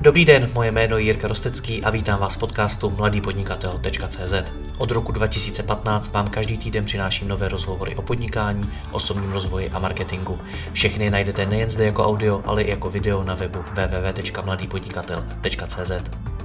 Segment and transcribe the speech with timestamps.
[0.00, 4.34] Dobrý den, moje jméno je Jirka Rostecký a vítám vás v podcastu mladýpodnikatel.cz.
[4.78, 10.38] Od roku 2015 vám každý týden přináším nové rozhovory o podnikání, osobním rozvoji a marketingu.
[10.72, 15.92] Všechny najdete nejen zde jako audio, ale i jako video na webu www.mladýpodnikatel.cz.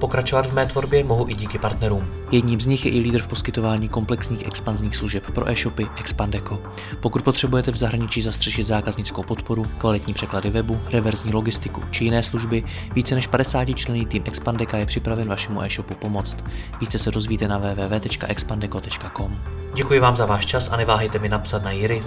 [0.00, 2.08] Pokračovat v mé tvorbě mohu i díky partnerům.
[2.30, 6.58] Jedním z nich je i lídr v poskytování komplexních expanzních služeb pro e-shopy Expandeco.
[7.00, 12.64] Pokud potřebujete v zahraničí zastřešit zákaznickou podporu, kvalitní překlady webu, reverzní logistiku či jiné služby,
[12.94, 16.36] více než 50 členný tým Expandeca je připraven vašemu e-shopu pomoct.
[16.80, 19.38] Více se dozvíte na www.expandeco.com.
[19.74, 22.00] Děkuji vám za váš čas a neváhejte mi napsat na jiry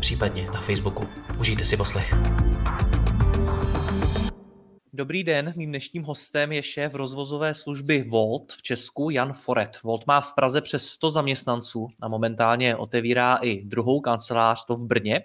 [0.00, 1.08] případně na Facebooku.
[1.38, 2.14] Užijte si poslech.
[4.94, 9.82] Dobrý den, mým dnešním hostem je šéf rozvozové služby Volt v Česku, Jan Foret.
[9.82, 14.86] Volt má v Praze přes 100 zaměstnanců a momentálně otevírá i druhou kancelář, to v
[14.86, 15.24] Brně.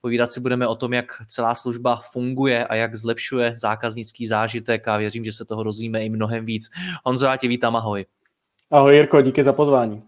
[0.00, 4.96] Povídat si budeme o tom, jak celá služba funguje a jak zlepšuje zákaznický zážitek a
[4.96, 6.70] věřím, že se toho dozvíme i mnohem víc.
[7.04, 8.06] Honzo, já tě vítám, ahoj.
[8.70, 10.02] Ahoj Jirko, díky za pozvání.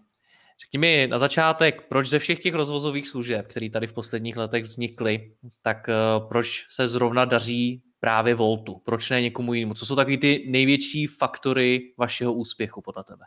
[0.61, 4.63] Řekni mi na začátek, proč ze všech těch rozvozových služeb, které tady v posledních letech
[4.63, 5.33] vznikly,
[5.63, 5.95] tak eh,
[6.29, 8.81] proč se zrovna daří právě Voltu?
[8.85, 9.75] Proč ne někomu jinému?
[9.75, 13.25] Co jsou taky ty největší faktory vašeho úspěchu podle tebe?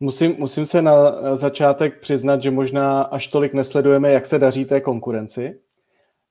[0.00, 0.96] Musím, musím se na
[1.36, 5.60] začátek přiznat, že možná až tolik nesledujeme, jak se daří té konkurenci.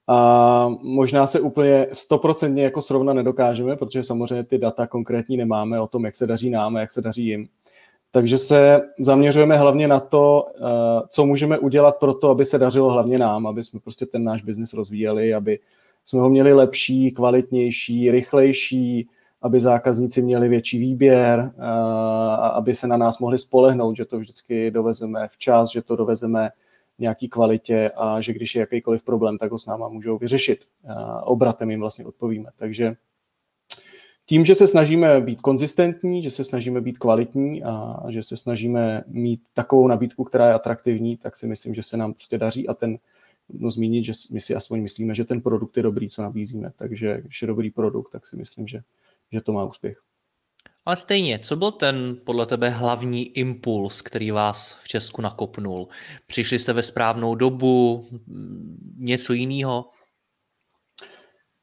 [0.08, 5.88] A možná se úplně stoprocentně jako srovna nedokážeme, protože samozřejmě ty data konkrétní nemáme o
[5.88, 7.48] tom, jak se daří nám a jak se daří jim.
[8.12, 12.92] Takže se zaměřujeme hlavně na to, eh, co můžeme udělat pro to, aby se dařilo
[12.92, 15.60] hlavně nám, aby jsme prostě ten náš biznis rozvíjeli, aby
[16.08, 19.10] jsme ho měli lepší, kvalitnější, rychlejší,
[19.42, 21.54] aby zákazníci měli větší výběr,
[22.40, 26.50] a aby se na nás mohli spolehnout, že to vždycky dovezeme včas, že to dovezeme
[27.00, 30.66] nějaký kvalitě a že když je jakýkoliv problém, tak ho s náma můžou vyřešit.
[31.24, 32.50] Obratem jim vlastně odpovíme.
[32.56, 32.96] Takže
[34.26, 39.04] tím, že se snažíme být konzistentní, že se snažíme být kvalitní a že se snažíme
[39.08, 42.74] mít takovou nabídku, která je atraktivní, tak si myslím, že se nám prostě daří a
[42.74, 42.98] ten
[43.50, 46.72] no, zmínit, že my si aspoň myslíme, že ten produkt je dobrý, co nabízíme.
[46.76, 48.82] Takže když je dobrý produkt, tak si myslím, že,
[49.32, 50.02] že to má úspěch.
[50.86, 55.88] Ale stejně, co byl ten podle tebe hlavní impuls, který vás v Česku nakopnul?
[56.28, 58.06] Přišli jste ve správnou dobu,
[58.98, 59.86] něco jiného?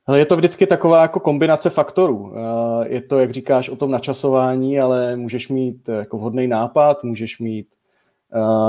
[0.07, 2.33] Ale je to vždycky taková jako kombinace faktorů.
[2.37, 7.39] Eh, je to, jak říkáš, o tom načasování, ale můžeš mít jako vhodný nápad, můžeš
[7.39, 7.84] mít Eh,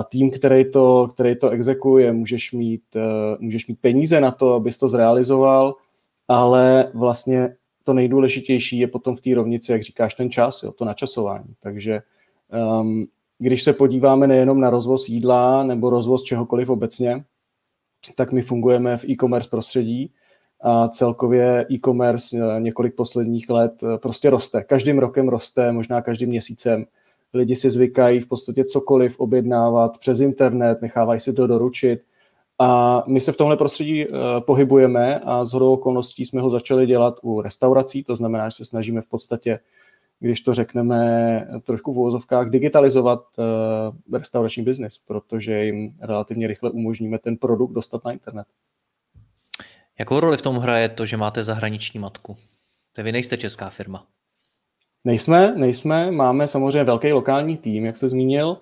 [0.09, 4.77] tým, který to, který to exekuje, můžeš mít, eh, můžeš mít peníze na to, abys
[4.77, 5.75] to zrealizoval,
[6.27, 10.85] ale vlastně to nejdůležitější je potom v té rovnici, jak říkáš, ten čas, jo, to
[10.85, 11.55] načasování.
[11.59, 12.01] Takže
[12.81, 13.05] um,
[13.39, 17.23] když se podíváme nejenom na rozvoz jídla nebo rozvoz čehokoliv obecně,
[18.15, 20.11] tak my fungujeme v e-commerce prostředí
[20.61, 24.63] a celkově e-commerce eh, několik posledních let prostě roste.
[24.63, 26.85] Každým rokem roste, možná každým měsícem
[27.35, 32.01] lidi si zvykají v podstatě cokoliv objednávat přes internet, nechávají si to doručit.
[32.59, 36.87] A my se v tomhle prostředí uh, pohybujeme a z hodou okolností jsme ho začali
[36.87, 39.59] dělat u restaurací, to znamená, že se snažíme v podstatě,
[40.19, 47.19] když to řekneme trošku v úvozovkách, digitalizovat uh, restaurační biznis, protože jim relativně rychle umožníme
[47.19, 48.47] ten produkt dostat na internet.
[49.99, 52.37] Jakou roli v tom hraje to, že máte zahraniční matku?
[52.95, 54.07] To vy nejste česká firma.
[55.05, 58.57] Nejsme, nejsme, máme samozřejmě velký lokální tým, jak se zmínil,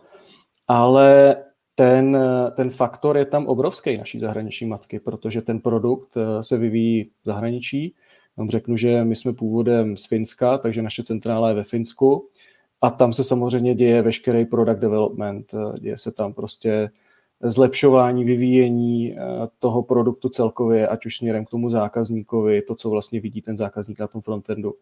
[0.67, 1.37] ale
[1.75, 2.17] ten,
[2.55, 7.25] ten faktor je tam obrovský naší zahraniční matky, protože ten produkt eh, se vyvíjí v
[7.25, 7.95] zahraničí.
[8.37, 12.27] Vám řeknu, že my jsme původem z Finska, takže naše centrála je ve Finsku
[12.81, 16.89] a tam se samozřejmě děje veškerý product development, eh, děje se tam prostě
[17.41, 19.17] zlepšování, vyvíjení eh,
[19.59, 23.99] toho produktu celkově, ať už směrem k tomu zákazníkovi, to, co vlastně vidí ten zákazník
[23.99, 24.73] na tom frontendu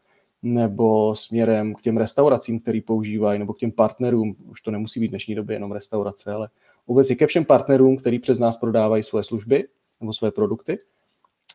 [0.42, 5.08] nebo směrem k těm restauracím, který používají, nebo k těm partnerům, už to nemusí být
[5.08, 6.50] v dnešní době jenom restaurace, ale
[6.86, 9.68] obecně ke všem partnerům, který přes nás prodávají svoje služby
[10.00, 10.78] nebo své produkty,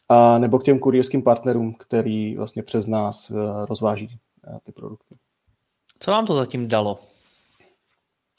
[0.08, 3.34] a nebo k těm kurierským partnerům, který vlastně přes nás eh,
[3.68, 4.18] rozváží
[4.48, 5.16] eh, ty produkty.
[5.98, 6.98] Co vám to zatím dalo?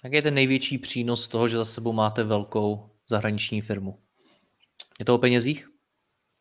[0.04, 4.00] Jak je ten největší přínos toho, že za sebou máte velkou zahraniční firmu?
[5.00, 5.70] Je to o penězích?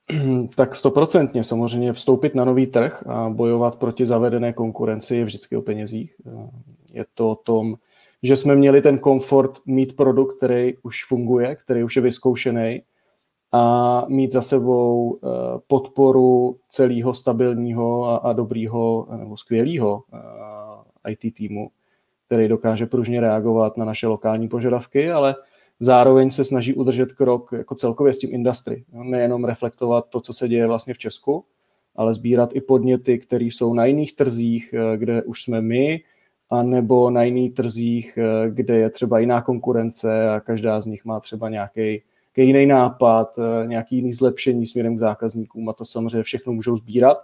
[0.57, 5.63] Tak stoprocentně samozřejmě vstoupit na nový trh a bojovat proti zavedené konkurenci je vždycky o
[5.63, 6.15] penězích.
[6.93, 7.77] Je to o tom,
[8.23, 12.83] že jsme měli ten komfort mít produkt, který už funguje, který už je vyzkoušený
[13.53, 15.29] a mít za sebou eh,
[15.67, 20.03] podporu celého stabilního a, dobrýho nebo skvělého
[21.07, 21.71] eh, IT týmu,
[22.27, 25.35] který dokáže pružně reagovat na naše lokální požadavky, ale
[25.81, 28.85] zároveň se snaží udržet krok jako celkově s tím industry.
[28.93, 31.45] Nejenom reflektovat to, co se děje vlastně v Česku,
[31.97, 36.01] ale sbírat i podněty, které jsou na jiných trzích, kde už jsme my,
[36.51, 38.19] a nebo na jiných trzích,
[38.49, 42.03] kde je třeba jiná konkurence a každá z nich má třeba nějaký
[42.37, 47.19] jiný nápad, nějaký jiný zlepšení směrem k zákazníkům a to samozřejmě všechno můžou sbírat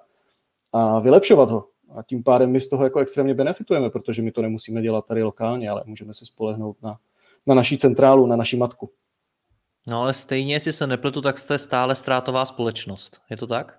[0.73, 1.65] a vylepšovat ho.
[1.95, 5.23] A tím pádem my z toho jako extrémně benefitujeme, protože my to nemusíme dělat tady
[5.23, 6.99] lokálně, ale můžeme se spolehnout na,
[7.47, 8.91] na naší centrálu, na naši matku.
[9.87, 13.21] No ale stejně, jestli se nepletu, tak jste stále ztrátová společnost.
[13.31, 13.79] Je to tak?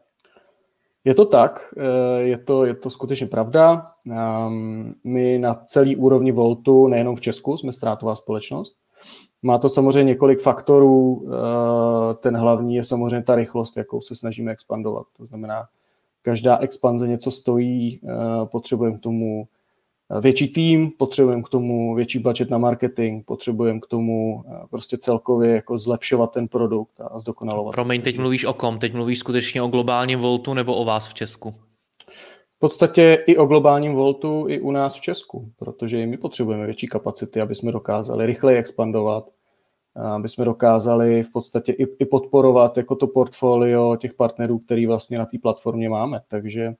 [1.06, 3.92] Je to tak, eh, je to, je to skutečně pravda.
[4.12, 8.76] Ehm, my na celý úrovni Voltu, nejenom v Česku, jsme ztrátová společnost.
[9.42, 11.28] Má to samozřejmě několik faktorů.
[11.28, 15.06] Eh, ten hlavní je samozřejmě ta rychlost, jakou se snažíme expandovat.
[15.18, 15.68] To znamená,
[16.22, 19.48] každá expanze něco stojí, eh, potřebujeme k tomu
[20.22, 25.54] větší tým, potřebujeme k tomu větší budget na marketing, potřebujeme k tomu eh, prostě celkově
[25.56, 27.72] jako zlepšovat ten produkt a zdokonalovat.
[27.72, 28.80] Promiň, teď mluvíš o kom?
[28.80, 31.56] Teď mluvíš skutečně o globálním Voltu nebo o vás v Česku?
[32.56, 36.66] V podstatě i o globálním Voltu, i u nás v Česku, protože i my potřebujeme
[36.66, 39.30] větší kapacity, aby jsme dokázali rychleji expandovat,
[39.96, 45.18] aby jsme dokázali v podstatě i, i podporovat jako to portfolio těch partnerů, který vlastně
[45.18, 46.22] na té platformě máme.
[46.28, 46.74] Takže,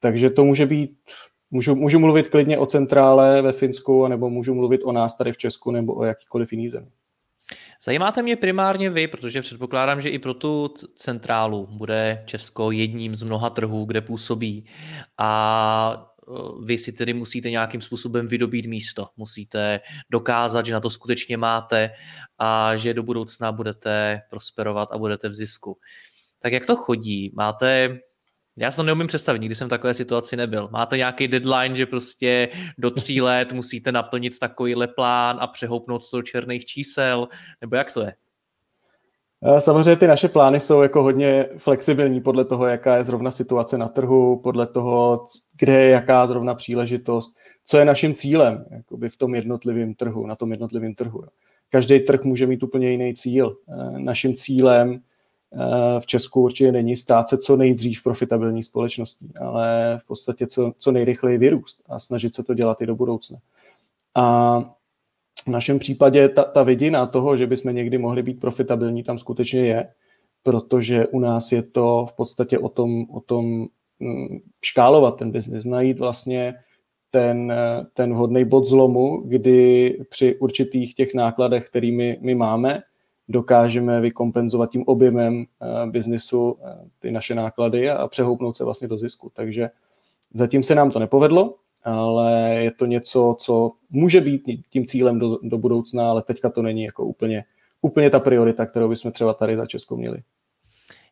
[0.00, 0.96] takže to může být,
[1.54, 5.38] můžu, můžu mluvit klidně o centrále ve Finsku, nebo můžu mluvit o nás tady v
[5.38, 6.90] Česku, nebo o jakýkoliv jiný zemi.
[7.84, 13.22] Zajímáte mě primárně vy, protože předpokládám, že i pro tu centrálu bude Česko jedním z
[13.22, 14.66] mnoha trhů, kde působí.
[15.18, 16.10] A
[16.64, 19.08] vy si tedy musíte nějakým způsobem vydobít místo.
[19.16, 19.80] Musíte
[20.10, 21.90] dokázat, že na to skutečně máte
[22.38, 25.78] a že do budoucna budete prosperovat a budete v zisku.
[26.38, 27.32] Tak jak to chodí?
[27.34, 27.98] Máte
[28.58, 30.68] já si to neumím představit, nikdy jsem v takové situaci nebyl.
[30.72, 32.48] Máte nějaký deadline, že prostě
[32.78, 37.28] do tří let musíte naplnit takovýhle plán a přehoupnout to do černých čísel,
[37.60, 38.14] nebo jak to je?
[39.58, 43.88] Samozřejmě ty naše plány jsou jako hodně flexibilní podle toho, jaká je zrovna situace na
[43.88, 45.26] trhu, podle toho,
[45.58, 47.36] kde je jaká zrovna příležitost,
[47.66, 51.24] co je naším cílem jakoby v tom jednotlivém trhu, na tom jednotlivém trhu.
[51.70, 53.56] Každý trh může mít úplně jiný cíl.
[53.68, 55.00] Eh, naším cílem eh,
[55.98, 60.92] v Česku určitě není stát se co nejdřív profitabilní společností, ale v podstatě co, co
[60.92, 63.38] nejrychleji vyrůst a snažit se to dělat i do budoucna.
[64.14, 64.58] A
[65.44, 69.60] v našem případě ta, ta vidina toho, že bychom někdy mohli být profitabilní, tam skutečně
[69.60, 69.88] je,
[70.42, 73.66] protože u nás je to v podstatě o tom, o tom
[74.00, 76.54] mm, škálovat ten biznis, najít vlastně
[77.10, 77.52] ten,
[77.92, 82.82] ten vhodný bod zlomu, kdy při určitých těch nákladech, kterými my máme,
[83.28, 86.68] dokážeme vykompenzovat tím objemem uh, biznisu uh,
[86.98, 89.32] ty naše náklady a přehoupnout se vlastně do zisku.
[89.34, 89.70] Takže
[90.34, 95.38] zatím se nám to nepovedlo, ale je to něco, co může být tím cílem do,
[95.42, 97.44] do budoucna, ale teďka to není jako úplně,
[97.82, 100.18] úplně ta priorita, kterou bychom třeba tady za Českou měli.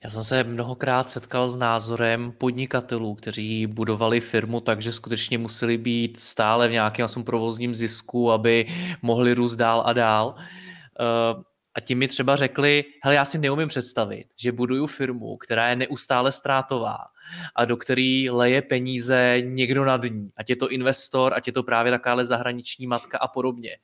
[0.04, 5.78] Já jsem se mnohokrát setkal s názorem podnikatelů, kteří budovali firmu tak, že skutečně museli
[5.78, 8.66] být stále v nějakém provozním zisku, aby
[9.02, 10.34] mohli růst dál a dál.
[11.74, 15.76] A ti mi třeba řekli, hele, já si neumím představit, že buduju firmu, která je
[15.76, 16.98] neustále ztrátová
[17.56, 21.62] a do který leje peníze někdo nad ní, ať je to investor, ať je to
[21.62, 23.76] právě takáhle zahraniční matka a podobně.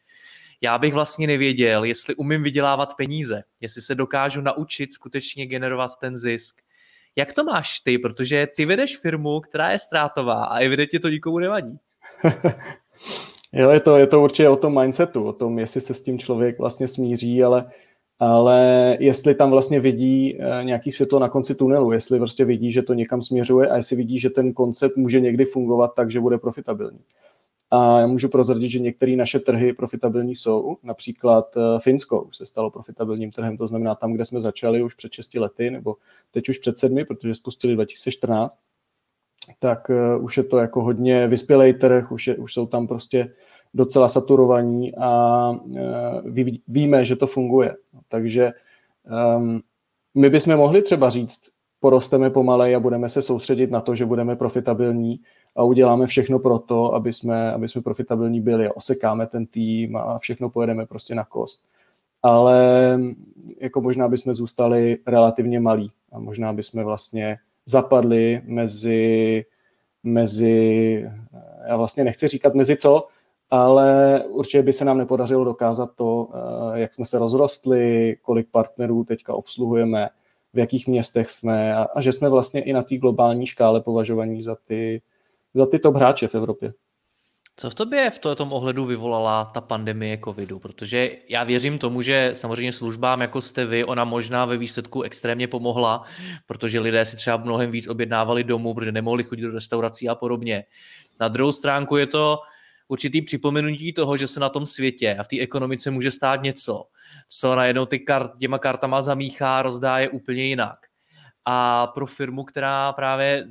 [0.61, 6.17] Já bych vlastně nevěděl, jestli umím vydělávat peníze, jestli se dokážu naučit skutečně generovat ten
[6.17, 6.63] zisk.
[7.17, 7.99] Jak to máš ty?
[7.99, 11.79] Protože ty vedeš firmu, která je ztrátová a evidentně to nikomu nevadí.
[13.53, 16.19] Jo, je to, je to určitě o tom mindsetu, o tom, jestli se s tím
[16.19, 17.71] člověk vlastně smíří, ale,
[18.19, 22.83] ale jestli tam vlastně vidí eh, nějaký světlo na konci tunelu, jestli prostě vidí, že
[22.83, 26.39] to někam směřuje a jestli vidí, že ten koncept může někdy fungovat tak, že bude
[26.39, 27.01] profitabilní.
[27.71, 30.77] A já můžu prozradit, že některé naše trhy profitabilní jsou.
[30.83, 34.95] Například eh, Finsko už se stalo profitabilním trhem, to znamená tam, kde jsme začali už
[34.95, 35.97] před 6 lety, nebo
[36.31, 38.59] teď už před sedmi, protože spustili 2014,
[39.59, 43.33] tak uh, už je to jako hodně vyspělej trh, už, je, už jsou tam prostě
[43.75, 45.79] docela saturovaní a uh,
[46.25, 47.77] ví, víme, že to funguje.
[48.09, 48.53] Takže
[49.37, 49.61] um,
[50.15, 54.37] my bychom mohli třeba říct, porosteme pomalej a budeme se soustředit na to, že budeme
[54.37, 55.21] profitabilní
[55.57, 58.71] a uděláme všechno pro to, aby jsme, aby jsme profitabilní byli.
[58.71, 61.67] Osekáme ten tým a všechno pojedeme prostě na kost.
[62.23, 62.99] Ale
[63.61, 67.39] jako možná bychom zůstali relativně malí a možná bychom vlastně
[67.69, 69.45] zapadli mezi,
[70.03, 71.05] mezi,
[71.69, 73.07] já vlastně nechci říkat mezi co,
[73.51, 79.05] ale určitě by se nám nepodařilo dokázat to, eh, jak jsme se rozrostli, kolik partnerů
[79.05, 80.09] teďka obsluhujeme,
[80.55, 84.43] v jakých městech jsme a, a že jsme vlastně i na té globální škále považovaní
[84.43, 85.03] za ty,
[85.55, 86.73] za ty top hráče v Evropě.
[87.61, 90.59] Co v tobě v tom ohledu vyvolala ta pandemie covidu?
[90.59, 95.49] Protože já věřím tomu, že samozřejmě službám jako jste vy, ona možná ve výsledku extrémně
[95.49, 96.05] pomohla,
[96.47, 100.65] protože lidé si třeba mnohem víc objednávali domů, protože nemohli chodit do restaurací a podobně.
[101.21, 102.39] Na druhou stránku je to
[102.89, 106.85] určitý připomenutí toho, že se na tom světě a v té ekonomice může stát něco,
[107.29, 110.88] co najednou ty kart, těma kartama zamíchá, rozdá je úplně jinak
[111.51, 113.47] a pro firmu, která právě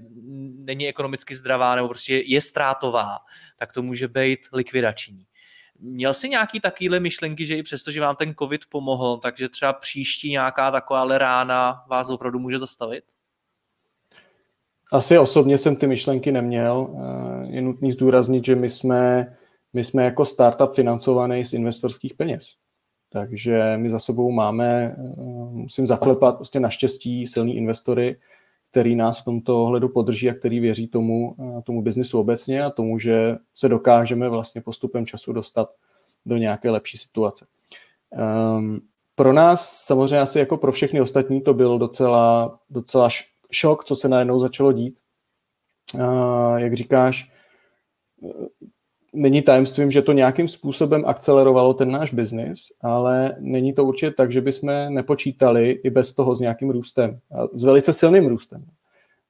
[0.57, 3.17] není ekonomicky zdravá nebo prostě je ztrátová,
[3.57, 5.25] tak to může být likvidační.
[5.79, 9.73] Měl jsi nějaký takovýhle myšlenky, že i přesto, že vám ten covid pomohl, takže třeba
[9.73, 13.03] příští nějaká taková rána vás opravdu může zastavit?
[14.91, 16.95] Asi osobně jsem ty myšlenky neměl.
[17.49, 19.37] Je nutný zdůraznit, že my jsme,
[19.73, 22.55] my jsme jako startup financovaný z investorských peněz.
[23.09, 25.13] Takže my za sebou máme, eh,
[25.51, 28.19] musím zaklepat prostě naštěstí silní investory,
[28.71, 32.69] který nás v tomto ohledu podrží a který věří tomu, eh, tomu biznisu obecně a
[32.69, 35.69] tomu, že se dokážeme vlastně postupem času dostat
[36.25, 37.45] do nějaké lepší situace.
[38.57, 38.81] Um,
[39.15, 43.09] pro nás samozřejmě asi jako pro všechny ostatní to byl docela, docela
[43.51, 44.99] šok, co se najednou začalo dít.
[45.93, 47.31] Uh, jak říkáš,
[49.13, 54.31] není tajemstvím, že to nějakým způsobem akcelerovalo ten náš biznis, ale není to určitě tak,
[54.31, 57.19] že bychom nepočítali i bez toho s nějakým růstem,
[57.53, 58.65] s velice silným růstem.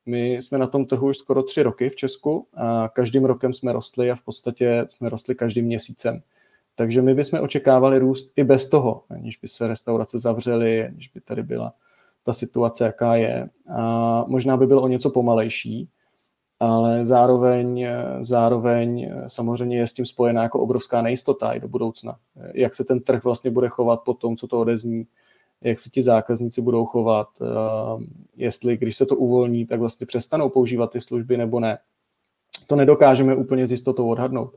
[0.05, 3.73] My jsme na tom trhu už skoro tři roky v Česku a každým rokem jsme
[3.73, 6.21] rostli a v podstatě jsme rostli každým měsícem.
[6.75, 11.21] Takže my bychom očekávali růst i bez toho, aniž by se restaurace zavřely, aniž by
[11.21, 11.73] tady byla
[12.23, 13.49] ta situace, jaká je.
[13.75, 15.89] A možná by bylo o něco pomalejší,
[16.59, 17.87] ale zároveň,
[18.19, 22.17] zároveň samozřejmě je s tím spojená jako obrovská nejistota i do budoucna.
[22.53, 25.07] Jak se ten trh vlastně bude chovat po tom, co to odezní,
[25.61, 27.45] jak se ti zákazníci budou chovat, eh,
[28.35, 31.77] jestli když se to uvolní, tak vlastně přestanou používat ty služby nebo ne.
[32.67, 34.55] To nedokážeme úplně s jistotou odhadnout.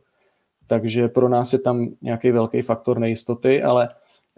[0.67, 3.89] Takže pro nás je tam nějaký velký faktor nejistoty, ale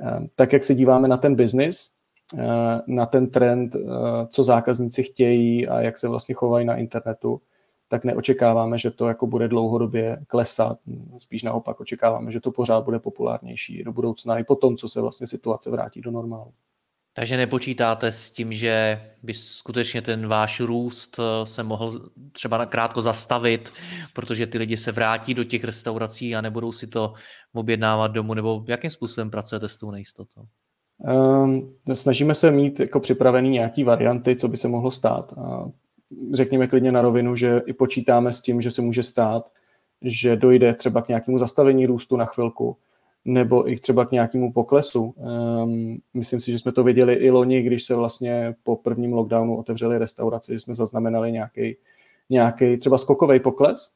[0.00, 1.90] eh, tak, jak se díváme na ten biznis,
[2.38, 3.76] eh, na ten trend,
[4.28, 7.40] co zákazníci chtějí a jak se vlastně chovají na internetu,
[7.93, 10.79] tak neočekáváme, že to jako bude dlouhodobě klesat.
[11.19, 15.01] Spíš naopak očekáváme, že to pořád bude populárnější do budoucna i po tom, co se
[15.01, 16.53] vlastně situace vrátí do normálu.
[17.13, 23.01] Takže nepočítáte s tím, že by skutečně ten váš růst eh, se mohl třeba krátko
[23.01, 23.73] zastavit,
[24.13, 27.15] protože ty lidi se vrátí do těch restaurací a nebudou si to
[27.53, 30.43] objednávat domů, nebo jakým způsobem pracujete s tou nejistotou?
[31.45, 35.33] Um, snažíme se mít jako připravený nějaký varianty, co by se mohlo stát.
[35.33, 35.65] A
[36.33, 39.50] řekněme klidně na rovinu, že i počítáme s tím, že se může stát,
[40.02, 42.76] že dojde třeba k nějakému zastavení růstu na chvilku,
[43.25, 45.14] nebo i třeba k nějakému poklesu.
[45.16, 49.57] Um, myslím si, že jsme to viděli i loni, když se vlastně po prvním lockdownu
[49.57, 51.76] otevřeli restaurace, že jsme zaznamenali nějaký,
[52.31, 53.95] nějaký třeba skokový pokles,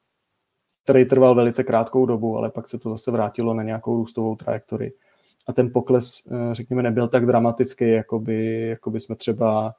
[0.83, 4.93] který trval velice krátkou dobu, ale pak se to zase vrátilo na nějakou růstovou trajektorii.
[5.47, 9.73] A ten pokles, eh, řekněme, nebyl tak dramatický, jako by, jako by jsme třeba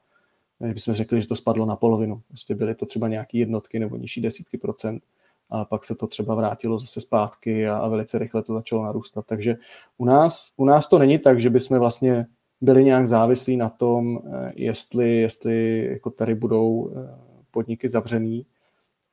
[0.59, 2.21] bychom řekli, že to spadlo na polovinu.
[2.27, 5.03] Prostě byly to třeba nějaké jednotky nebo nižší desítky procent,
[5.49, 9.25] a pak se to třeba vrátilo zase zpátky a, a velice rychle to začalo narůstat.
[9.25, 9.57] Takže
[9.97, 12.27] u nás, u nás to není tak, že bychom vlastně
[12.61, 17.17] byli nějak závislí na tom, eh, jestli, jestli jako tady budou eh,
[17.51, 18.45] podniky zavřený,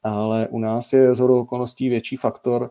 [0.03, 2.71] ale u nás je z okolností větší faktor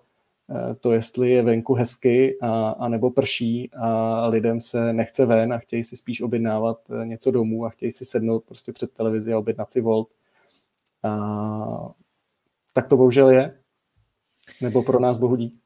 [0.79, 5.57] to, jestli je venku hezky a, a nebo prší a lidem se nechce ven a
[5.57, 9.37] chtějí si spíš objednávat eh, něco domů a chtějí si sednout prostě před televizi a
[9.37, 10.09] objednat si Volt.
[11.03, 11.93] A,
[12.73, 13.59] tak to bohužel je.
[14.61, 15.61] Nebo pro nás bohu dík.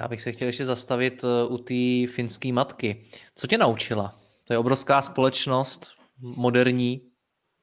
[0.00, 3.04] Já bych se chtěl ještě zastavit eh, u té finské matky.
[3.34, 4.20] Co tě naučila?
[4.44, 5.88] To je obrovská společnost,
[6.18, 7.10] moderní.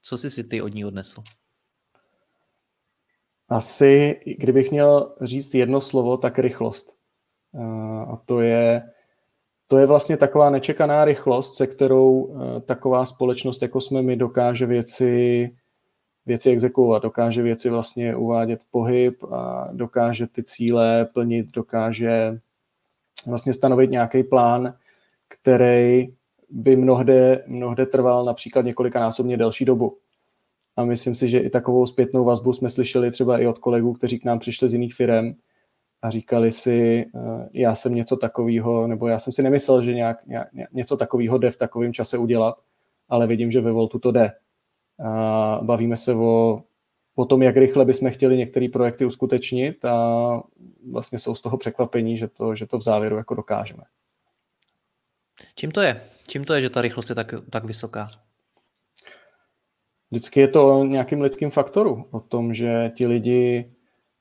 [0.01, 1.23] Co jsi si ty od ní odnesl?
[3.51, 6.93] Asi, kdybych měl říct jedno slovo, tak rychlost.
[8.11, 8.83] A to je,
[9.67, 14.65] to je vlastně taková nečekaná rychlost, se kterou e, taková společnost, jako jsme my, dokáže
[14.65, 15.49] věci,
[16.25, 22.39] věci exekuovat, dokáže věci vlastně uvádět v pohyb a dokáže ty cíle plnit, dokáže
[23.27, 24.73] vlastně stanovit nějaký plán,
[25.27, 26.13] který
[26.49, 29.97] by mnohde, mnohde trval například několikanásobně delší dobu.
[30.75, 34.19] A myslím si, že i takovou zpětnou vazbu jsme slyšeli třeba i od kolegů, kteří
[34.19, 35.33] k nám přišli z jiných firm
[36.01, 40.17] a říkali si, eh, já jsem něco takového, nebo já jsem si nemyslel, že nějak,
[40.71, 42.61] něco takového jde v takovém čase udělat,
[43.09, 44.31] ale vidím, že ve Voltu to jde.
[45.03, 46.63] A bavíme se o,
[47.15, 50.43] o tom, jak rychle bychom chtěli některé projekty uskutečnit a
[50.91, 53.83] vlastně jsou z toho překvapení, že to, že to v závěru jako dokážeme.
[55.55, 56.01] Čím to je?
[56.27, 58.09] Čím to je, že ta rychlost je tak, tak vysoká?
[60.11, 63.71] Vždycky je to o nějakým lidským faktoru, o tom, že ti lidi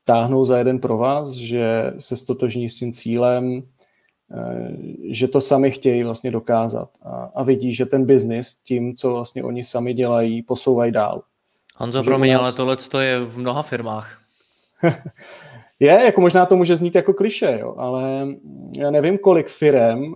[0.04, 4.76] táhnou za jeden pro vás, že se stotožní s tím cílem, eh,
[5.10, 9.44] že to sami chtějí vlastně dokázat a, a vidí, že ten biznis tím, co vlastně
[9.44, 11.22] oni sami dělají, posouvají dál.
[11.76, 12.42] Honzo, promiň, nás...
[12.42, 14.20] ale tohle je v mnoha firmách.
[15.80, 18.26] je, jako možná to může znít jako kliše, jo, ale
[18.76, 20.14] já nevím, kolik firem,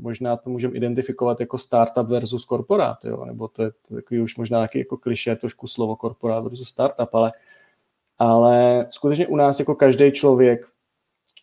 [0.00, 4.60] možná to můžeme identifikovat jako startup versus korporát, jo, nebo to je takový už možná
[4.60, 7.32] taky jako kliše, trošku slovo korporát versus startup, ale,
[8.18, 10.66] ale skutečně u nás jako každý člověk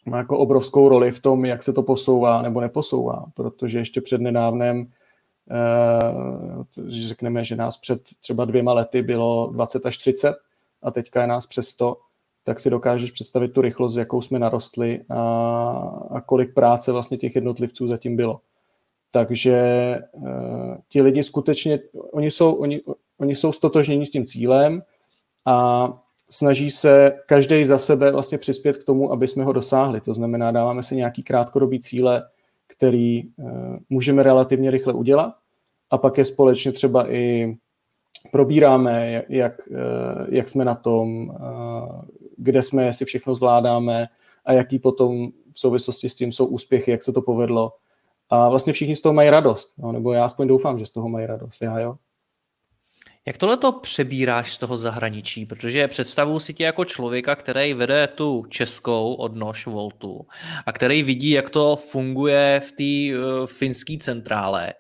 [0.06, 4.22] má jako obrovskou roli v tom, jak se to posouvá nebo neposouvá, protože ještě před
[4.22, 4.92] nedávnem
[5.52, 6.04] eh,
[6.88, 10.36] řekneme, že nás před třeba dvěma lety bylo 20 až 30
[10.84, 11.98] a teďka je nás přes 100,
[12.48, 15.22] tak si dokážeš představit tu rychlost, jakou jsme narostli a,
[16.12, 18.40] a kolik práce vlastně těch jednotlivců zatím bylo.
[19.12, 19.60] Takže
[20.12, 21.80] uh, ti lidi skutečně,
[22.12, 22.82] oni jsou, oni,
[23.18, 24.82] oni jsou stotožnění s tím cílem
[25.46, 25.94] a
[26.30, 30.02] snaží se každý za sebe vlastně přispět k tomu, aby jsme ho dosáhli.
[30.02, 32.24] To znamená, dáváme si nějaký krátkodobý cíle,
[32.68, 35.34] který uh, můžeme relativně rychle udělat
[35.90, 37.56] a pak je společně třeba i
[38.32, 41.38] probíráme, jak, eh, jak jsme na tom,
[42.38, 44.08] kde jsme, jestli všechno zvládáme
[44.46, 47.74] a jaký potom v souvislosti s tím jsou úspěchy, jak se to povedlo.
[48.30, 51.10] A vlastně všichni z toho mají radost, no, nebo já aspoň doufám, že z toho
[51.10, 51.96] mají radost, já jo.
[53.28, 55.46] Jak tohle to přebíráš z toho zahraničí?
[55.46, 60.26] Protože představuji si tě jako člověka, který vede tu českou odnož Voltu
[60.66, 64.74] a který vidí, jak to funguje v té uh, finské centrále.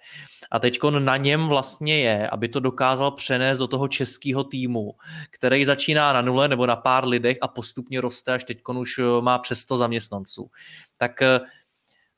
[0.51, 4.93] A teď na něm vlastně je, aby to dokázal přenést do toho českého týmu,
[5.31, 9.21] který začíná na nule nebo na pár lidech a postupně roste, až teď už eh,
[9.21, 10.49] má přes 100 zaměstnanců.
[10.97, 11.39] Tak eh,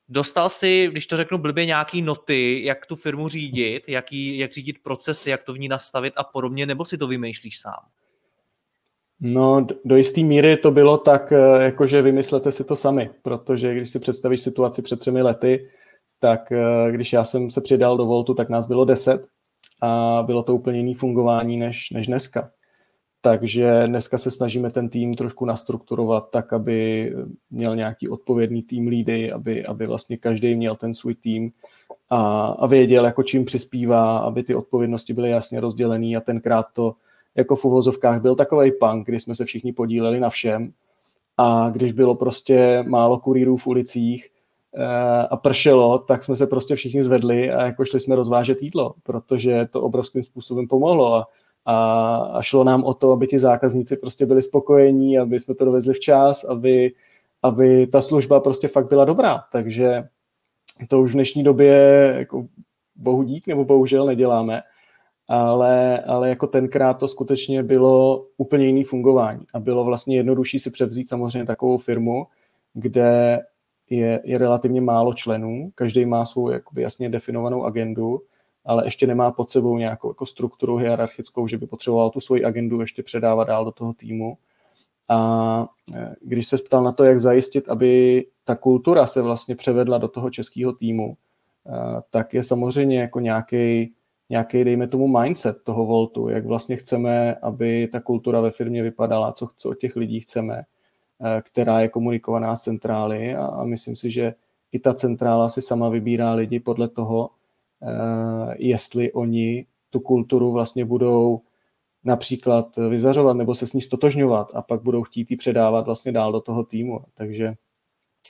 [0.10, 4.84] dostal si, když to řeknu blbě, nějaký noty, jak tu firmu řídit, jaký, jak řídit
[4.84, 7.84] procesy, jak to v ní nastavit a podobně, nebo si to vymýšlíš sám?
[9.22, 13.90] No, do jisté míry to bylo tak, eh, jakože vymyslete si to sami, protože když
[13.90, 15.70] si představíš situaci před třemi lety,
[16.20, 19.26] tak eh, když já jsem se přidal do Voltu, tak nás bylo deset
[19.82, 22.52] a bylo to úplně jiný fungování než, než dneska.
[23.22, 27.12] Takže dneska se snažíme ten tým trošku nastrukturovat tak, aby
[27.52, 31.52] měl nějaký odpovědný tým lídy, aby, aby vlastně každý měl ten svůj tým
[32.10, 36.96] a, a věděl, jako čím přispívá, aby ty odpovědnosti byly jasně rozdělené a tenkrát to
[37.36, 40.74] jako v uvozovkách byl takový punk, kdy jsme se všichni podíleli na všem
[41.38, 44.30] a když bylo prostě málo kurýrů v ulicích,
[45.30, 49.68] a pršelo, tak jsme se prostě všichni zvedli a jako šli jsme rozvážet jídlo, protože
[49.72, 51.28] to obrovským způsobem pomohlo a,
[51.66, 55.66] a, a šlo nám o to, aby ti zákazníci prostě byli spokojení, aby jsme to
[55.66, 56.92] dovezli včas, aby,
[57.44, 60.04] aby ta služba prostě fakt byla dobrá, takže
[60.88, 61.76] to už v dnešní době
[62.18, 62.46] jako
[62.96, 64.62] bohu dík nebo bohužel neděláme,
[65.28, 70.72] ale, ale jako tenkrát to skutečně bylo úplně jiný fungování a bylo vlastně jednodušší si
[70.72, 72.28] převzít samozřejmě takovou firmu,
[72.74, 73.40] kde
[73.90, 78.22] je, je relativně málo členů, každý má svou jakoby jasně definovanou agendu,
[78.66, 82.82] ale ještě nemá pod sebou nějakou jako strukturu hierarchickou, že by potřeboval tu svoji agendu
[82.82, 84.38] ještě předávat dál do toho týmu.
[85.10, 89.98] A e, když se ptal na to, jak zajistit, aby ta kultura se vlastně převedla
[89.98, 91.18] do toho českého týmu,
[91.68, 93.94] e, tak je samozřejmě jako nějaký,
[94.30, 99.32] nějaký, dejme tomu, mindset toho Voltu, jak vlastně chceme, aby ta kultura ve firmě vypadala,
[99.32, 100.64] co, co od těch lidí chceme,
[101.42, 104.34] která je komunikovaná z centrály a, a myslím si, že
[104.72, 107.30] i ta centrála si sama vybírá lidi podle toho,
[107.82, 111.42] eh, jestli oni tu kulturu vlastně budou
[112.04, 116.32] například vyzařovat nebo se s ní stotožňovat a pak budou chtít ji předávat vlastně dál
[116.32, 117.00] do toho týmu.
[117.14, 117.54] Takže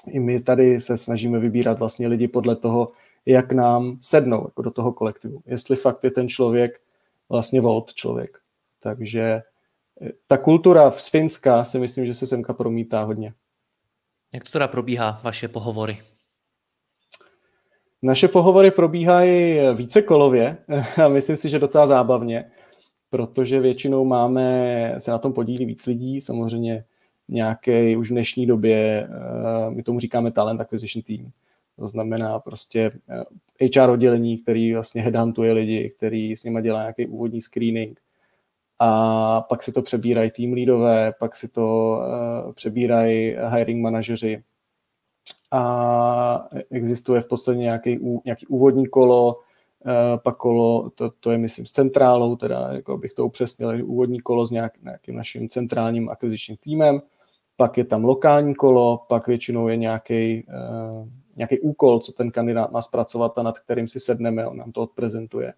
[0.08, 2.92] i my tady se snažíme vybírat vlastně lidi podle toho,
[3.26, 5.42] jak nám sednou jako do toho kolektivu.
[5.46, 6.82] Jestli fakt je ten člověk
[7.30, 8.38] vlastně volt člověk.
[8.80, 9.42] Takže
[10.28, 13.34] ta kultura z Finska si myslím, že se semka promítá hodně.
[14.34, 16.00] Jak to teda probíhá, vaše pohovory?
[18.02, 20.58] Naše pohovory probíhají více kolově
[21.04, 22.52] a myslím si, že docela zábavně,
[23.10, 26.86] protože většinou máme, se na tom podílí víc lidí, samozřejmě
[27.28, 31.32] nějaký už v dnešní době, eh, my tomu říkáme talent acquisition team,
[31.76, 32.92] to znamená prostě
[33.62, 38.00] eh, HR oddělení, který vlastně headhuntuje lidi, který s nimi dělá nějaký úvodní screening,
[38.80, 41.98] a pak si to přebírají tým lídové, pak si to
[42.46, 44.44] uh, přebírají hiring manažeři
[45.52, 49.92] a existuje v podstatě nějaký, nějaký úvodní kolo, uh,
[50.24, 54.46] pak kolo, to, to je myslím s centrálou, teda jako bych to upřesnil, úvodní kolo
[54.46, 57.02] s nějak, nějakým naším centrálním akvizičním týmem,
[57.56, 62.72] pak je tam lokální kolo, pak většinou je nějaký, uh, nějaký úkol, co ten kandidát
[62.72, 65.54] má zpracovat a nad kterým si sedneme, on nám to odprezentuje.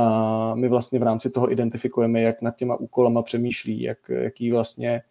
[0.00, 5.02] A my vlastně v rámci toho identifikujeme, jak nad těma úkolama přemýšlí, jak, jaký vlastně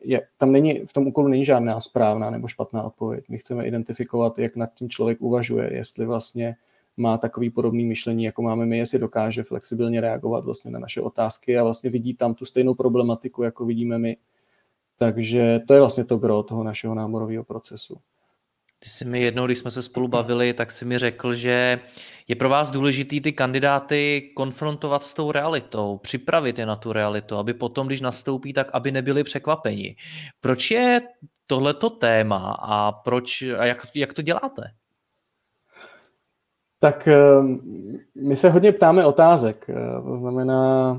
[0.00, 3.24] je, tam není, v tom úkolu není žádná správná nebo špatná odpověď.
[3.28, 6.56] My chceme identifikovat, jak nad tím člověk uvažuje, jestli vlastně
[6.96, 11.58] má takový podobný myšlení, jako máme my, jestli dokáže flexibilně reagovat vlastně na naše otázky
[11.58, 14.16] a vlastně vidí tam tu stejnou problematiku, jako vidíme my.
[14.98, 17.96] Takže to je vlastně to gro toho našeho námorového procesu.
[18.82, 21.80] Ty jsi mi jednou, když jsme se spolu bavili, tak si mi řekl, že
[22.28, 27.36] je pro vás důležitý ty kandidáty konfrontovat s tou realitou, připravit je na tu realitu,
[27.36, 29.96] aby potom, když nastoupí, tak aby nebyli překvapeni.
[30.40, 31.00] Proč je
[31.46, 34.62] tohleto téma a proč a jak, jak to děláte?
[36.78, 37.16] Tak eh,
[38.14, 39.66] my se hodně ptáme otázek.
[39.68, 40.92] Eh, to znamená,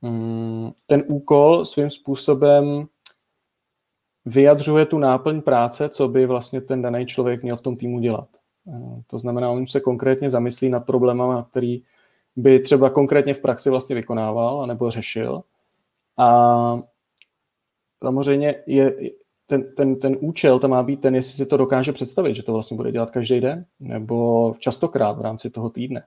[0.00, 2.86] mm, ten úkol svým způsobem
[4.24, 8.28] vyjadřuje tu náplň práce, co by vlastně ten daný člověk měl v tom týmu dělat.
[8.68, 11.82] Eh, to znamená, on se konkrétně zamyslí nad problémama, který
[12.36, 15.42] by třeba konkrétně v praxi vlastně vykonával nebo řešil.
[16.18, 16.80] A
[18.02, 18.94] samozřejmě je,
[19.46, 22.52] ten, ten, ten účel tam má být ten, jestli si to dokáže představit, že to
[22.52, 26.04] vlastně bude dělat každý den nebo častokrát v rámci toho týdne.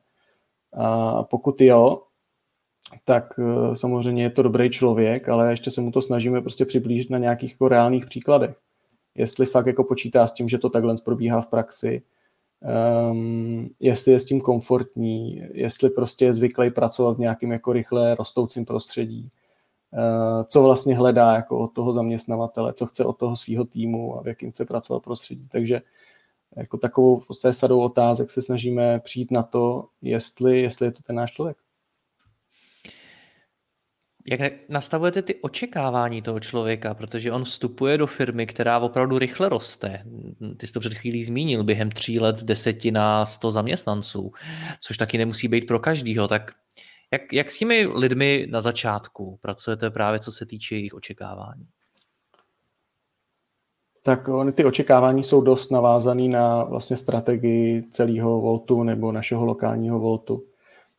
[0.74, 2.02] A pokud jo,
[3.04, 7.10] tak eh, samozřejmě je to dobrý člověk, ale ještě se mu to snažíme prostě přiblížit
[7.10, 8.56] na nějakých jako reálných příkladech.
[9.16, 12.02] Jestli fakt jako počítá s tím, že to takhle probíhá v praxi,
[13.12, 18.16] um, jestli je s tím komfortní, jestli prostě je zvyklý pracovat v nějakém jako rychle
[18.16, 19.32] rostoucím prostředí,
[19.92, 24.22] uh, co vlastně hledá jako od toho zaměstnavatele, co chce od toho svého týmu a
[24.22, 25.48] v jakým chce pracovat prostředí.
[25.52, 25.82] Takže
[26.56, 31.16] jako takovou podstatě sadou otázek se snažíme přijít na to, jestli, jestli je to ten
[31.16, 31.58] náš člověk.
[34.28, 40.04] Jak nastavujete ty očekávání toho člověka, protože on vstupuje do firmy, která opravdu rychle roste.
[40.58, 44.32] Ty jsi to před chvílí zmínil, během tří let z deseti na sto zaměstnanců,
[44.80, 46.28] což taky nemusí být pro každýho.
[46.28, 46.52] Tak
[47.12, 51.68] jak, jak s těmi lidmi na začátku pracujete právě co se týče jejich očekávání?
[54.04, 60.00] Tak ony ty očekávání jsou dost navázané na vlastně strategii celého Voltu nebo našeho lokálního
[60.00, 60.44] Voltu.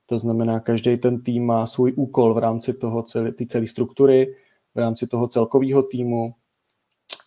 [0.06, 4.34] To znamená, každý ten tým má svůj úkol v rámci toho celé, ty celé struktury,
[4.74, 6.34] v rámci toho celkového týmu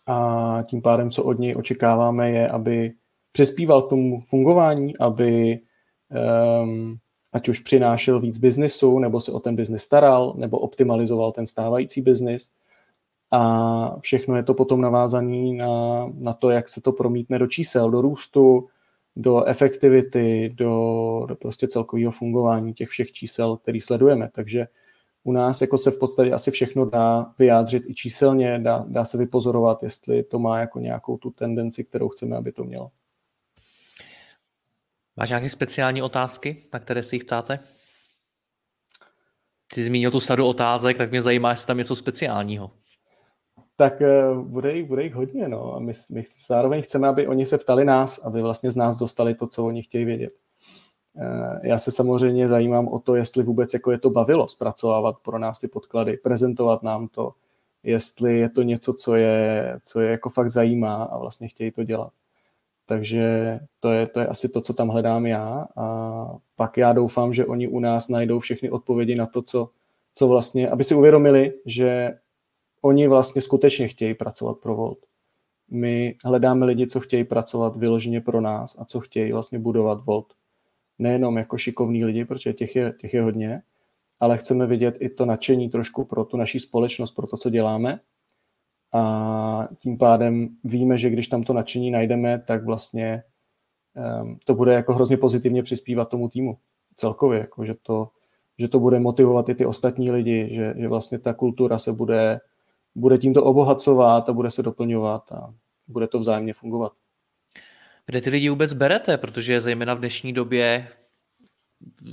[0.06, 2.92] a tím pádem, co od něj očekáváme, je, aby
[3.32, 5.60] přispíval k tomu fungování, aby
[6.62, 6.96] um,
[7.32, 12.00] ať už přinášel víc biznisu, nebo se o ten biznis staral, nebo optimalizoval ten stávající
[12.00, 12.48] biznis.
[13.30, 17.90] A všechno je to potom navázané na, na to, jak se to promítne do čísel,
[17.90, 18.68] do růstu,
[19.16, 24.30] do efektivity, do, do prostě celkového fungování těch všech čísel, který sledujeme.
[24.32, 24.66] Takže
[25.24, 29.18] u nás jako se v podstatě asi všechno dá vyjádřit i číselně, dá, dá se
[29.18, 32.90] vypozorovat, jestli to má jako nějakou tu tendenci, kterou chceme, aby to mělo.
[35.16, 37.58] Máš nějaké speciální otázky, na které se jich ptáte?
[39.74, 42.70] Ty zmínil tu sadu otázek, tak mě zajímá, jestli tam něco speciálního
[43.80, 45.48] tak eh, bude jich, bude jich hodně.
[45.48, 45.74] No.
[45.74, 49.34] A my, my zároveň chceme, aby oni se ptali nás, aby vlastně z nás dostali
[49.34, 50.32] to, co oni chtějí vědět.
[51.16, 55.38] Eh, já se samozřejmě zajímám o to, jestli vůbec jako je to bavilo zpracovávat pro
[55.38, 57.32] nás ty podklady, prezentovat nám to,
[57.82, 61.84] jestli je to něco, co je, co je jako fakt zajímá a vlastně chtějí to
[61.84, 62.12] dělat.
[62.86, 67.32] Takže to je, to je asi to, co tam hledám já a pak já doufám,
[67.32, 69.70] že oni u nás najdou všechny odpovědi na to, co,
[70.14, 72.14] co vlastně, aby si uvědomili, že
[72.82, 74.98] oni vlastně skutečně chtějí pracovat pro Volt.
[75.70, 80.34] My hledáme lidi, co chtějí pracovat vyloženě pro nás a co chtějí vlastně budovat Volt.
[80.98, 83.62] Nejenom jako šikovní lidi, protože těch je, těch je hodně,
[84.20, 88.00] ale chceme vidět i to nadšení trošku pro tu naší společnost, pro to, co děláme.
[88.92, 93.22] A tím pádem víme, že když tam to nadšení najdeme, tak vlastně
[94.22, 96.58] um, to bude jako hrozně pozitivně přispívat tomu týmu
[96.94, 98.08] celkově, jako že to,
[98.58, 102.40] že to bude motivovat i ty ostatní lidi, že, že vlastně ta kultura se bude
[102.94, 105.54] bude tímto obohacovat a bude se doplňovat a
[105.88, 106.92] bude to vzájemně fungovat.
[108.06, 109.18] Kde ty lidi vůbec berete?
[109.18, 110.88] Protože zejména v dnešní době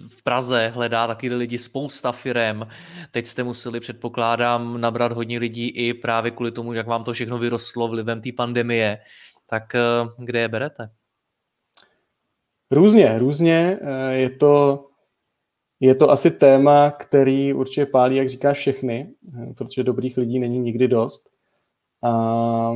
[0.07, 2.67] v Praze hledá taky lidi spousta firem.
[3.11, 7.37] Teď jste museli, předpokládám, nabrat hodně lidí i právě kvůli tomu, jak vám to všechno
[7.37, 8.97] vyrostlo vlivem té pandemie.
[9.45, 9.81] Tak eh,
[10.17, 10.89] kde je berete?
[12.71, 13.79] Různě, různě.
[13.81, 14.86] Eh, je to
[15.79, 19.13] je to asi téma, který určitě pálí, jak říkáš, všechny,
[19.57, 21.29] protože dobrých lidí není nikdy dost.
[22.03, 22.73] A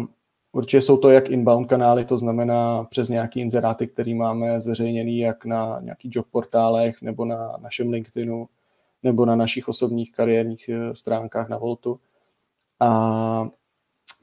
[0.51, 5.45] určitě jsou to jak inbound kanály, to znamená přes nějaký inzeráty, který máme zveřejněný jak
[5.45, 8.47] na nějakých job portálech, nebo na našem LinkedInu,
[9.03, 11.99] nebo na našich osobních kariérních eh, stránkách na Voltu.
[12.79, 13.49] A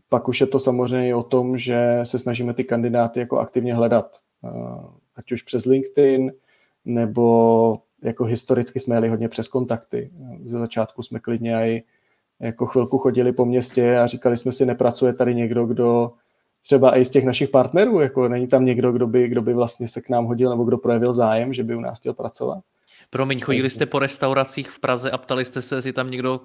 [0.09, 4.19] pak už je to samozřejmě o tom, že se snažíme ty kandidáty jako aktivně hledat.
[4.45, 4.49] Eh,
[5.17, 6.33] ať už přes LinkedIn,
[6.85, 10.11] nebo jako historicky jsme jeli hodně přes kontakty.
[10.45, 11.85] Ze začátku jsme klidně i
[12.41, 16.13] jako chvilku chodili po městě a říkali jsme si, nepracuje tady někdo, kdo
[16.63, 19.89] třeba i z těch našich partnerů, jako není tam někdo, kdo by, kdo by vlastně
[19.89, 22.59] se k nám hodil nebo kdo projevil zájem, že by u nás chtěl pracovat.
[23.11, 26.41] Promiň, chodili jste po restauracích v Praze a ptali jste se, jestli tam někdo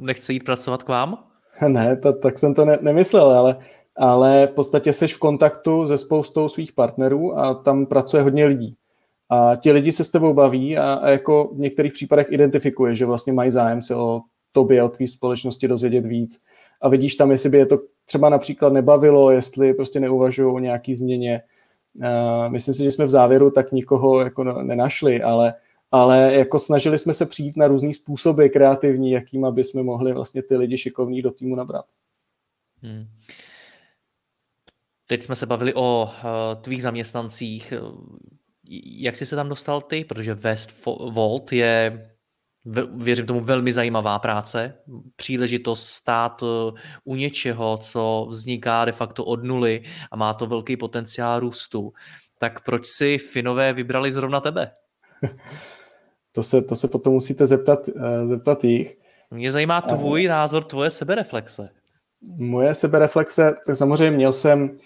[0.00, 1.24] nechce jít pracovat k vám?
[1.68, 3.56] Ne, to, tak jsem to ne, nemyslel, ale,
[3.96, 8.76] ale v podstatě seš v kontaktu se spoustou svých partnerů a tam pracuje hodně lidí.
[9.30, 13.06] A ti lidi se s tebou baví a, a jako v některých případech identifikuje, že
[13.06, 14.20] vlastně mají zájem se o
[14.52, 16.42] tobě, o tvý společnosti dozvědět víc.
[16.80, 20.94] A vidíš tam, jestli by je to třeba například nebavilo, jestli prostě neuvažují o nějaký
[20.94, 21.42] změně.
[21.94, 25.54] Uh, myslím si, že jsme v závěru tak nikoho jako nenašli, ale
[25.90, 30.42] ale jako snažili jsme se přijít na různý způsoby kreativní, jakým aby jsme mohli vlastně
[30.42, 31.84] ty lidi šikovní do týmu nabrat.
[32.82, 33.04] Hmm.
[35.06, 37.72] Teď jsme se bavili o uh, tvých zaměstnancích.
[38.84, 40.04] Jak jsi se tam dostal ty?
[40.04, 42.06] Protože West Vault je,
[42.96, 44.74] věřím tomu, velmi zajímavá práce.
[45.16, 50.76] Příležitost stát eh, u něčeho, co vzniká de facto od nuly a má to velký
[50.76, 51.92] potenciál růstu.
[52.38, 54.70] Tak proč si Finové vybrali zrovna tebe?
[56.32, 58.98] To se, to se potom musíte zeptat, uh, zeptat jich.
[59.30, 61.68] Mě zajímá tvůj uh, názor, tvoje sebereflexe.
[62.38, 64.78] Moje sebereflexe, tak samozřejmě měl jsem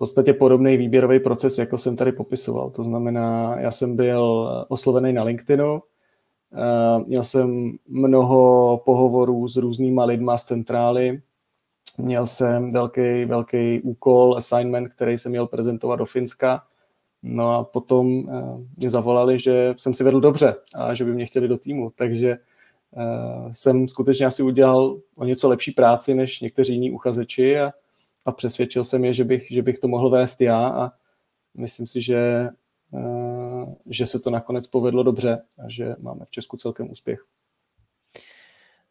[0.00, 2.70] podstatě podobný výběrový proces, jako jsem tady popisoval.
[2.70, 10.04] To znamená, já jsem byl oslovený na LinkedInu, uh, měl jsem mnoho pohovorů s různýma
[10.04, 11.22] lidma z centrály,
[11.98, 16.62] měl jsem velký, velký úkol, assignment, který jsem měl prezentovat do Finska,
[17.22, 21.26] No a potom uh, mě zavolali, že jsem si vedl dobře a že by mě
[21.26, 22.38] chtěli do týmu, takže
[22.90, 27.72] uh, jsem skutečně asi udělal o něco lepší práci než někteří jiní uchazeči a,
[28.26, 30.92] a přesvědčil jsem je, že bych, že bych to mohl vést já a
[31.54, 32.48] myslím si, že,
[32.90, 37.20] uh, že se to nakonec povedlo dobře a že máme v Česku celkem úspěch.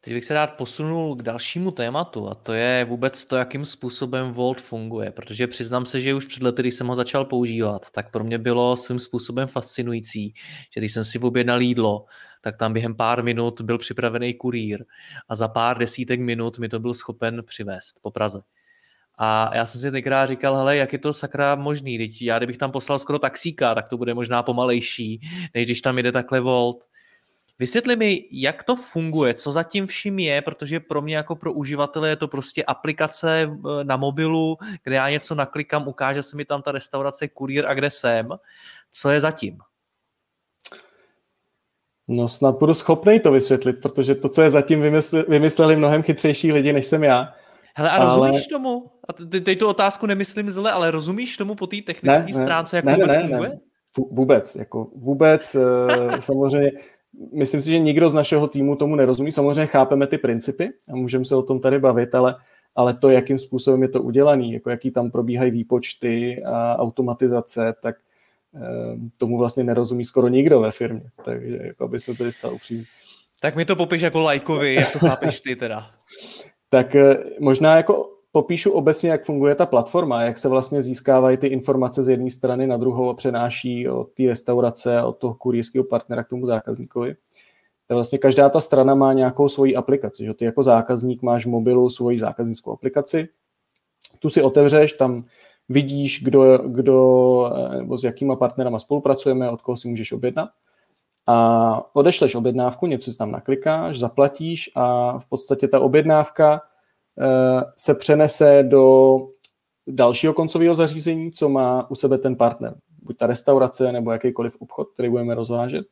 [0.01, 4.31] Teď bych se rád posunul k dalšímu tématu a to je vůbec to, jakým způsobem
[4.31, 8.11] Volt funguje, protože přiznám se, že už před lety, když jsem ho začal používat, tak
[8.11, 10.33] pro mě bylo svým způsobem fascinující,
[10.73, 12.05] že když jsem si objednal jídlo,
[12.41, 14.85] tak tam během pár minut byl připravený kurýr
[15.29, 18.41] a za pár desítek minut mi to byl schopen přivést po Praze.
[19.21, 22.57] A já jsem si tenkrát říkal, hele, jak je to sakra možný, teď já kdybych
[22.57, 25.21] tam poslal skoro taxíka, tak to bude možná pomalejší,
[25.53, 26.85] než když tam jde takhle Volt.
[27.59, 32.09] Vysvětli mi, jak to funguje, co zatím vším je, protože pro mě jako pro uživatele
[32.09, 36.61] je to prostě aplikace eh, na mobilu, kde já něco naklikám, ukáže se mi tam
[36.61, 38.29] ta restaurace, kurýr a kde jsem.
[38.91, 39.57] Co je zatím?
[42.07, 46.51] No snad budu schopný to vysvětlit, protože to, co je zatím, vymysle, vymysleli mnohem chytřejší
[46.51, 47.33] lidi, než jsem já.
[47.79, 48.05] Hele, a ale...
[48.05, 48.91] rozumíš tomu?
[49.07, 49.13] A
[49.43, 52.93] teď tu otázku nemyslím zle, ale rozumíš tomu po té technické ne, stránce, jak ne,
[52.93, 53.49] vůbec ne, funguje?
[53.49, 53.59] Ne.
[54.11, 56.71] Vůbec, jako vůbec, eh, samozřejmě
[57.33, 59.31] myslím si, že nikdo z našeho týmu tomu nerozumí.
[59.31, 62.35] Samozřejmě chápeme ty principy a můžeme se o tom tady bavit, ale,
[62.75, 67.95] ale to, jakým způsobem je to udělané, jako jaký tam probíhají výpočty a automatizace, tak
[68.55, 68.59] eh,
[69.17, 71.09] tomu vlastně nerozumí skoro nikdo ve firmě.
[71.25, 72.85] Takže jako aby jsme byli zcela upřímní.
[73.41, 75.91] Tak mi to popiš jako lajkovi, jak to chápeš ty teda.
[76.69, 81.47] tak eh, možná jako popíšu obecně, jak funguje ta platforma, jak se vlastně získávají ty
[81.47, 86.23] informace z jedné strany na druhou a přenáší od té restaurace, od toho kurýrského partnera
[86.23, 87.15] k tomu zákazníkovi.
[87.87, 90.25] Tak vlastně každá ta strana má nějakou svoji aplikaci.
[90.25, 90.33] Že?
[90.33, 93.29] Ty jako zákazník máš v mobilu svoji zákaznickou aplikaci,
[94.19, 95.25] tu si otevřeš, tam
[95.69, 100.49] vidíš, kdo, kdo nebo s jakýma partnerama spolupracujeme, od koho si můžeš objednat.
[101.29, 106.61] A odešleš objednávku, něco si tam naklikáš, zaplatíš a v podstatě ta objednávka
[107.21, 109.17] Eh, se přenese do
[109.87, 112.75] dalšího koncového zařízení, co má u sebe ten partner.
[113.01, 115.85] Buď ta restaurace nebo jakýkoliv obchod, který budeme rozvážet.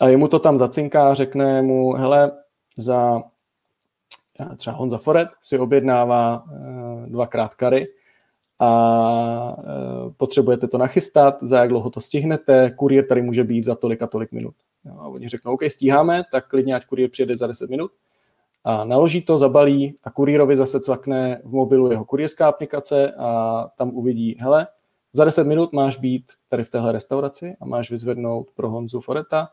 [0.00, 2.32] A jemu to tam zacinká, řekne mu, hele,
[2.76, 3.22] za
[4.56, 7.86] třeba Honza Foret si objednává eh, dvakrát kary
[8.58, 13.74] a eh, potřebujete to nachystat, za jak dlouho to stihnete, kurýr tady může být za
[13.74, 14.54] tolik a tolik minut.
[14.98, 17.90] a oni řeknou, OK, stíháme, tak klidně ať kurýr přijede za 10 minut
[18.68, 23.90] a naloží to, zabalí a kurýrovi zase cvakne v mobilu jeho kurýrská aplikace a tam
[23.90, 24.66] uvidí, hele,
[25.12, 29.48] za 10 minut máš být tady v téhle restauraci a máš vyzvednout pro Honzu Foreta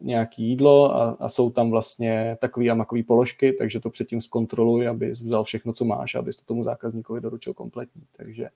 [0.00, 4.88] nějaký jídlo a, a jsou tam vlastně takový a makový položky, takže to předtím zkontroluj,
[4.88, 8.02] aby vzal všechno, co máš, abys to tomu zákazníkovi doručil kompletní.
[8.16, 8.48] Takže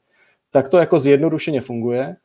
[0.50, 2.16] tak to jako zjednodušeně funguje.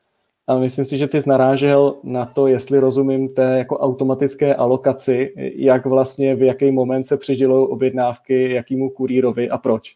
[0.47, 5.85] A myslím si, že ty narážel na to, jestli rozumím té jako automatické alokaci, jak
[5.85, 9.95] vlastně v jaký moment se přidělují objednávky, jakýmu kurýrovi a proč.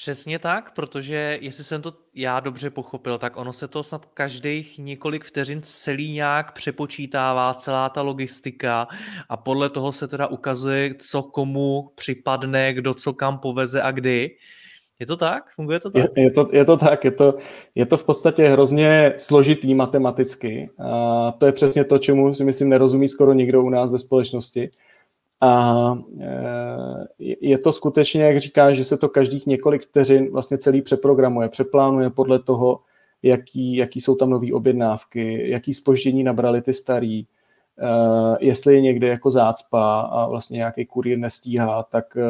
[0.00, 4.78] Přesně tak, protože jestli jsem to já dobře pochopil, tak ono se to snad každých
[4.78, 8.88] několik vteřin celý nějak přepočítává, celá ta logistika
[9.28, 14.30] a podle toho se teda ukazuje, co komu připadne, kdo co kam poveze a kdy.
[15.00, 15.44] Je to tak?
[15.54, 16.04] Funguje to tak?
[16.16, 17.34] Je, je, to, je to tak, je to,
[17.74, 20.70] je to v podstatě hrozně složitý matematicky.
[20.78, 24.70] A to je přesně to, čemu si myslím nerozumí skoro nikdo u nás ve společnosti.
[25.40, 30.82] A e, je to skutečně, jak říká, že se to každých několik vteřin vlastně celý
[30.82, 32.80] přeprogramuje, přeplánuje podle toho,
[33.22, 37.26] jaký, jaký jsou tam nové objednávky, jaký spoždění nabrali ty starý, e,
[38.40, 42.22] jestli je někde jako zácpa a vlastně nějaký kurýr nestíhá, tak e,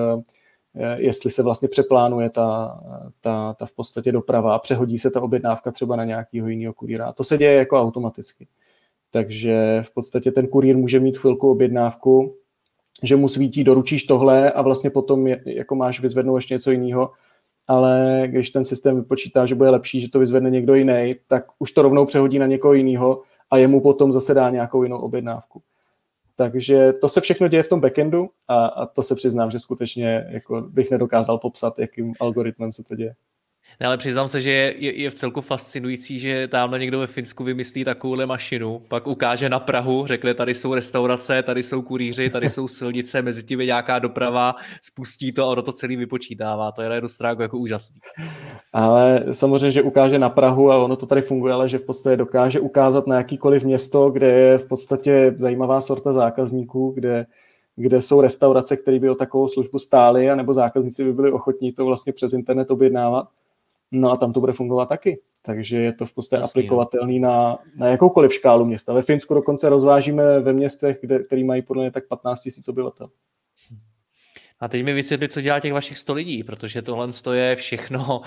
[0.96, 2.80] jestli se vlastně přeplánuje ta,
[3.20, 7.12] ta, ta v podstatě doprava a přehodí se ta objednávka třeba na nějakého jiného kurýra.
[7.12, 8.46] To se děje jako automaticky.
[9.10, 12.36] Takže v podstatě ten kurýr může mít chvilku objednávku,
[13.02, 17.10] že mu svítí, doručíš tohle a vlastně potom je, jako máš vyzvednout ještě něco jiného,
[17.66, 21.72] ale když ten systém vypočítá, že bude lepší, že to vyzvedne někdo jiný, tak už
[21.72, 25.62] to rovnou přehodí na někoho jiného a jemu potom zase dá nějakou jinou objednávku.
[26.36, 30.26] Takže to se všechno děje v tom backendu a, a to se přiznám, že skutečně
[30.28, 33.14] jako bych nedokázal popsat, jakým algoritmem se to děje.
[33.80, 37.44] Ne, ale přiznám se, že je, je v celku fascinující, že tamhle někdo ve Finsku
[37.44, 42.48] vymyslí takovouhle mašinu, pak ukáže na Prahu, řekne, tady jsou restaurace, tady jsou kurýři, tady
[42.48, 46.72] jsou silnice, mezi tím je nějaká doprava, spustí to a ono to celý vypočítává.
[46.72, 48.00] To je na jednu stránku jako úžasný.
[48.72, 52.16] Ale samozřejmě, že ukáže na Prahu a ono to tady funguje, ale že v podstatě
[52.16, 57.26] dokáže ukázat na jakýkoliv město, kde je v podstatě zajímavá sorta zákazníků, kde
[57.78, 61.84] kde jsou restaurace, které by o takovou službu stály, anebo zákazníci by byli ochotní to
[61.84, 63.28] vlastně přes internet objednávat
[64.00, 65.20] No a tam to bude fungovat taky.
[65.42, 68.92] Takže je to v podstatě Jasný, aplikovatelný na, na jakoukoliv škálu města.
[68.92, 73.08] Ve Finsku dokonce rozvážíme ve městech, kde, který mají podle mě tak 15 000 obyvatel.
[74.60, 78.20] A teď mi vysvětlit, co dělá těch vašich 100 lidí, protože tohle je všechno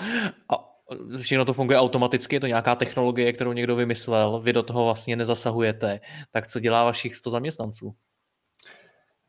[0.48, 0.70] a
[1.16, 5.16] všechno to funguje automaticky, je to nějaká technologie, kterou někdo vymyslel, vy do toho vlastně
[5.16, 6.00] nezasahujete.
[6.30, 7.94] Tak co dělá vašich 100 zaměstnanců?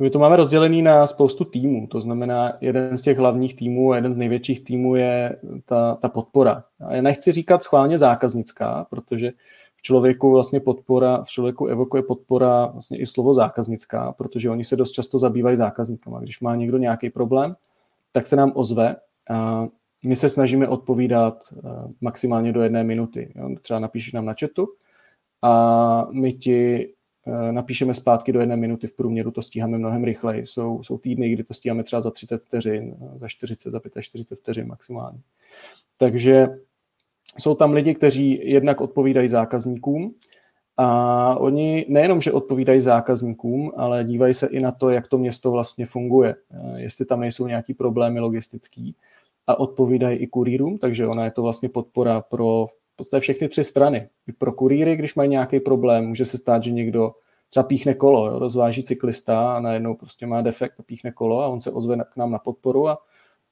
[0.02, 4.14] My to máme rozdělený na spoustu týmů, to znamená, jeden z těch hlavních týmů, jeden
[4.14, 6.64] z největších týmů je ta, ta podpora.
[6.88, 9.32] A já nechci říkat schválně zákaznická, protože
[9.76, 14.76] v člověku vlastně podpora, v člověku evokuje podpora vlastně i slovo zákaznická, protože oni se
[14.76, 16.20] dost často zabývají zákazníkama.
[16.20, 17.56] Když má někdo nějaký problém,
[18.12, 18.96] tak se nám ozve
[19.30, 19.68] a
[20.06, 21.60] my se snažíme odpovídat eh,
[22.02, 23.34] maximálně do jedné minuty.
[23.62, 24.68] Třeba napíšeš nám na chatu
[25.42, 26.90] a my ti
[27.52, 30.46] napíšeme zpátky do jedné minuty v průměru, to stíháme mnohem rychleji.
[30.46, 34.40] Jsou, jsou týdny, kdy to stíháme třeba za 30 vteřin, eh, za 40, za 45
[34.40, 35.20] vteřin maximálně.
[35.98, 36.48] Takže
[37.40, 40.16] jsou tam lidi, kteří jednak odpovídají zákazníkům
[40.78, 45.52] a oni nejenom, že odpovídají zákazníkům, ale dívají se i na to, jak to město
[45.52, 48.96] vlastně funguje, eh, jestli tam nejsou nějaký problémy logistický
[49.48, 52.68] a odpovídají i kurýrům, takže ona je to vlastně podpora pro
[53.02, 54.10] podstatě všechny tři strany.
[54.28, 57.12] I pro kurýry, když mají nějaký problém, může se stát, že někdo
[57.50, 61.48] třeba píchne kolo, jo, rozváží cyklista a najednou prostě má defekt a píchne kolo a
[61.48, 62.98] on se ozve k nám na podporu a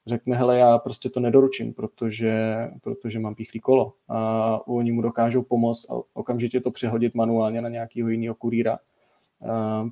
[0.08, 2.34] řekne, hele, já prostě to nedoručím, protože,
[2.82, 3.94] protože mám píchlý kolo.
[4.10, 8.80] A oni mu dokážou pomoct a okamžitě to přehodit manuálně na nějakého jiného kurýra.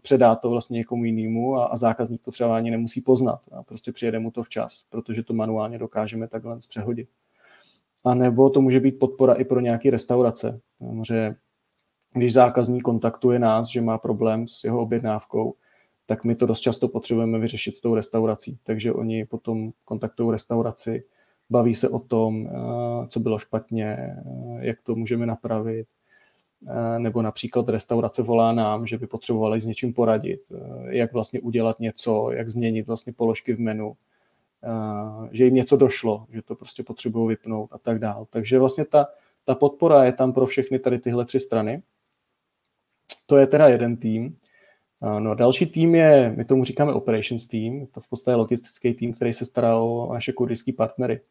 [0.01, 3.39] Předá to vlastně někomu jinému a, a zákazník to třeba ani nemusí poznat.
[3.51, 7.09] A prostě přijede mu to včas, protože to manuálně dokážeme takhle přehodit.
[8.05, 10.59] A nebo to může být podpora i pro nějaké restaurace.
[10.79, 11.35] Samozřejmě,
[12.13, 15.55] když zákazník kontaktuje nás, že má problém s jeho objednávkou,
[16.05, 18.59] tak my to dost často potřebujeme vyřešit s tou restaurací.
[18.63, 21.03] Takže oni potom kontaktují restauraci,
[21.49, 24.23] baví se o tom, eh, co bylo špatně, eh,
[24.59, 25.87] jak to můžeme napravit.
[26.67, 30.41] Eh, nebo například restaurace volá nám, že by potřebovali s něčím poradit,
[30.89, 33.93] jak vlastně udělat něco, jak změnit vlastně položky v menu
[35.31, 38.25] že jim něco došlo, že to prostě potřebují vypnout a tak dále.
[38.29, 39.07] Takže vlastně ta,
[39.45, 41.83] ta podpora je tam pro všechny tady tyhle tři strany.
[43.25, 44.37] To je teda jeden tým.
[45.19, 49.33] No další tým je, my tomu říkáme operations team, to v podstatě logistický tým, který
[49.33, 51.21] se stará o naše kurdijské partnery.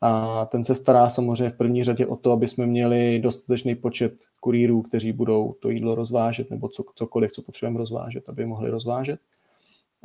[0.00, 4.24] A ten se stará samozřejmě v první řadě o to, aby jsme měli dostatečný počet
[4.40, 9.20] kurýrů, kteří budou to jídlo rozvážet, nebo co, cokoliv, co potřebujeme rozvážet, aby mohli rozvážet.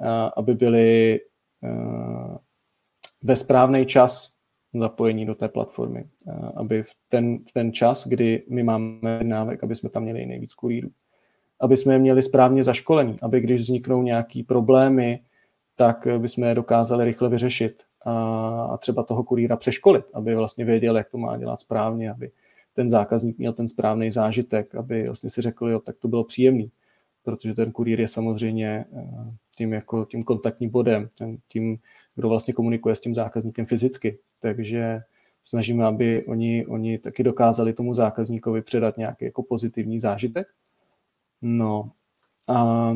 [0.04, 1.20] A aby byli
[3.24, 4.38] ve správný čas
[4.74, 9.64] zapojení do té platformy, eh, aby v ten, v ten čas, kdy my máme návek,
[9.64, 10.90] aby jsme tam měli nejvíc kurýrů,
[11.60, 15.20] aby jsme je měli správně zaškolený, aby když vzniknou nějaký problémy,
[15.76, 18.14] tak by jsme je dokázali rychle vyřešit a,
[18.72, 22.32] a třeba toho kurýra přeškolit, aby vlastně věděl, jak to má dělat správně, aby
[22.74, 26.72] ten zákazník měl ten správný zážitek, aby vlastně si řekl, jo, tak to bylo příjemný,
[27.28, 31.10] protože ten kurýr je samozřejmě eh, tím, jako tím kontaktním bodem,
[31.48, 31.78] tím
[32.16, 34.20] kdo vlastně komunikuje s tím zákazníkem fyzicky.
[34.40, 35.00] Takže
[35.44, 40.48] snažíme, aby oni, oni taky dokázali tomu zákazníkovi předat nějaký jako pozitivní zážitek.
[41.42, 41.90] No
[42.48, 42.94] a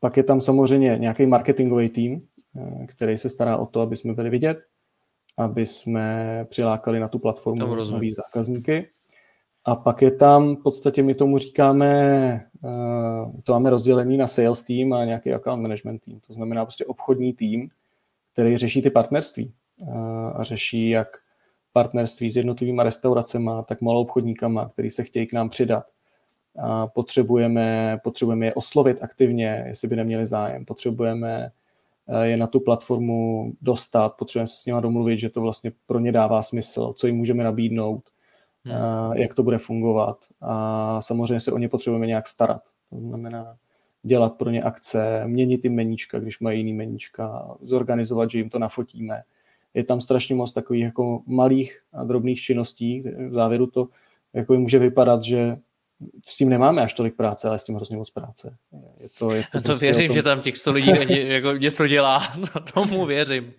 [0.00, 2.22] pak je tam samozřejmě nějaký marketingový tým,
[2.56, 4.58] eh, který se stará o to, aby jsme byli vidět,
[5.36, 8.88] aby jsme přilákali na tu platformu nový zákazníky.
[9.64, 11.90] A pak je tam, v podstatě my tomu říkáme,
[12.64, 16.20] eh, to máme rozdělený na sales team a nějaký account management tým.
[16.20, 17.68] To znamená prostě obchodní tým,
[18.32, 19.52] který řeší ty partnerství
[19.82, 19.86] eh,
[20.34, 21.08] a řeší jak
[21.72, 25.84] partnerství s jednotlivými restauracemi, tak malou obchodníkama, který se chtějí k nám přidat.
[26.58, 30.64] A potřebujeme, potřebujeme je oslovit aktivně, jestli by neměli zájem.
[30.64, 31.50] Potřebujeme
[32.08, 35.98] eh, je na tu platformu dostat, potřebujeme se s nimi domluvit, že to vlastně pro
[35.98, 38.02] ně dává smysl, co jim můžeme nabídnout,
[38.64, 39.16] hmm.
[39.16, 40.24] Jak to bude fungovat.
[40.40, 42.62] A samozřejmě se o ně potřebujeme nějak starat.
[42.90, 43.56] To znamená
[44.02, 48.58] dělat pro ně akce, měnit jim meníčka, když mají jiný meníčka, zorganizovat, že jim to
[48.58, 49.22] nafotíme,
[49.74, 53.00] je tam strašně moc takových jako malých a drobných činností.
[53.28, 53.88] V závěru to
[54.34, 55.56] jako může vypadat, že
[56.26, 58.56] s tím nemáme až tolik práce, ale s tím hrozně moc práce.
[59.00, 60.14] Je to, je to, to prostě věřím, tom...
[60.14, 62.22] že tam těch 100 lidí jako něco dělá,
[62.74, 63.52] tomu věřím.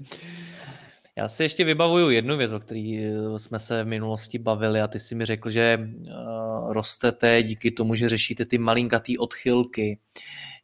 [1.19, 4.87] Já si ještě vybavuju jednu věc, o které eh, jsme se v minulosti bavili a
[4.87, 9.99] ty si mi řekl, že uh, rostete díky tomu, že řešíte ty malinkatý odchylky,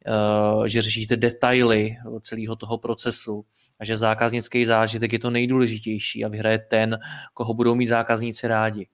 [0.08, 3.46] uh, že řešíte detaily celého toho procesu
[3.80, 7.00] a že zákaznický zážitek je to nejdůležitější a vyhraje ten,
[7.34, 8.88] koho budou mít zákazníci rádi.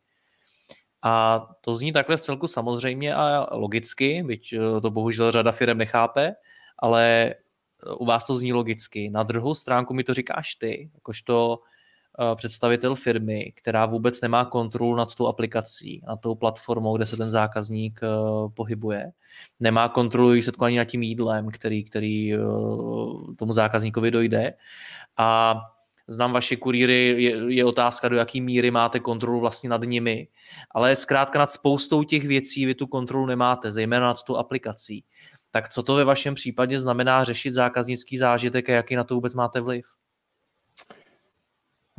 [1.04, 5.78] A to zní takhle v celku samozřejmě a logicky, byť eh, to bohužel řada firm
[5.78, 6.34] nechápe,
[6.80, 7.36] ale eh,
[7.98, 9.10] u vás to zní logicky.
[9.10, 11.60] Na druhou stránku mi to říkáš ty, jakožto
[12.20, 17.18] Eh, představitel firmy, která vůbec nemá kontrolu nad tou aplikací, nad tou platformou, kde se
[17.18, 18.08] ten zákazník eh,
[18.54, 19.12] pohybuje.
[19.60, 22.38] Nemá kontrolu výsledku ani nad tím jídlem, který, který eh,
[23.38, 24.54] tomu zákazníkovi dojde.
[25.18, 25.56] A
[26.08, 30.28] znám vaše kurýry, je, je otázka, do jaký míry máte kontrolu vlastně nad nimi,
[30.72, 35.04] ale zkrátka nad spoustou těch věcí vy tu kontrolu nemáte, zejména nad tu aplikací.
[35.52, 39.36] Tak co to ve vašem případě znamená řešit zákaznický zážitek a jaký na to vůbec
[39.36, 39.86] máte vliv?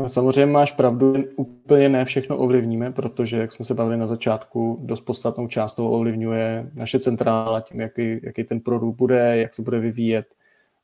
[0.06, 5.00] Samozřejmě máš pravdu, úplně ne všechno ovlivníme, protože, jak jsme se bavili na začátku, dost
[5.00, 9.78] podstatnou část toho ovlivňuje naše centrála tím, jaký, jaký ten produkt bude, jak se bude
[9.78, 10.26] vyvíjet,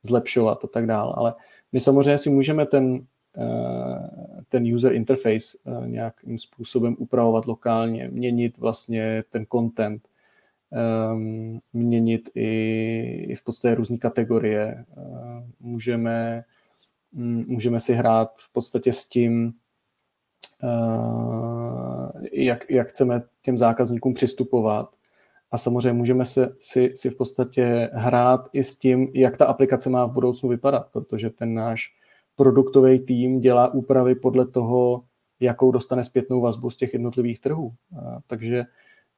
[0.03, 1.15] zlepšovat a tak dále.
[1.17, 1.35] Ale
[1.73, 3.07] my samozřejmě si můžeme ten,
[3.39, 10.09] eh, ten user interface eh, nějakým způsobem upravovat lokálně, měnit vlastně ten content,
[10.73, 14.85] ehm, měnit i v podstatě různé kategorie.
[14.99, 16.45] Eh, můžeme
[17.13, 19.53] Mm, můžeme si hrát v podstatě s tím,
[20.63, 24.95] eh, jak, jak chceme těm zákazníkům přistupovat.
[25.51, 29.91] A samozřejmě můžeme se, si, si v podstatě hrát i s tím, jak ta aplikace
[29.91, 31.87] má v budoucnu vypadat, protože ten náš
[32.37, 35.05] produktový tým dělá úpravy podle toho,
[35.41, 37.73] jakou dostane zpětnou vazbu z těch jednotlivých trhů.
[38.27, 38.65] Takže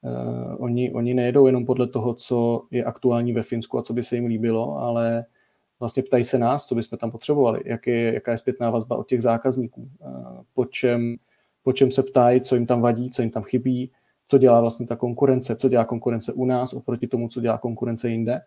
[0.02, 4.02] uh, oni, oni nejedou jenom podle toho, co je aktuální ve Finsku a co by
[4.02, 5.24] se jim líbilo, ale
[5.80, 9.08] vlastně ptají se nás, co bychom tam potřebovali, jak je, jaká je zpětná vazba od
[9.08, 9.90] těch zákazníků,
[10.54, 11.16] po čem,
[11.62, 13.90] po čem se ptají, co jim tam vadí, co jim tam chybí,
[14.26, 18.10] co dělá vlastně ta konkurence, co dělá konkurence u nás oproti tomu, co dělá konkurence
[18.10, 18.40] jinde.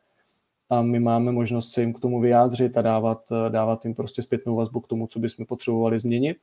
[0.69, 4.55] A my máme možnost se jim k tomu vyjádřit a dávat, dávat jim prostě zpětnou
[4.55, 6.37] vazbu k tomu, co bychom potřebovali změnit.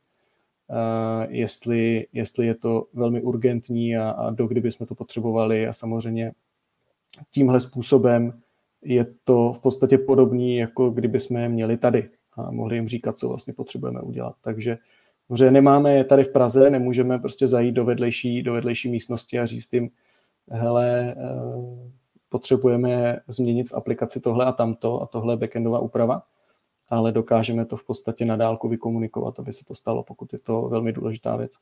[1.29, 6.33] Jestli, jestli je to velmi urgentní a, a do kdy bychom to potřebovali a samozřejmě
[7.31, 8.41] tímhle způsobem
[8.85, 13.19] je to v podstatě podobný, jako kdyby jsme je měli tady a mohli jim říkat,
[13.19, 14.35] co vlastně potřebujeme udělat.
[14.41, 14.79] Takže
[15.37, 19.47] že nemáme je tady v Praze, nemůžeme prostě zajít do vedlejší, do vedlejší místnosti a
[19.47, 19.91] říct jim,
[20.51, 21.91] hele, eh,
[22.29, 26.23] potřebujeme změnit v aplikaci tohle a tamto a tohle backendová úprava,
[26.91, 30.63] ale dokážeme to v podstatě na dálku vykomunikovat, aby se to stalo, pokud je to
[30.63, 31.53] velmi důležitá věc.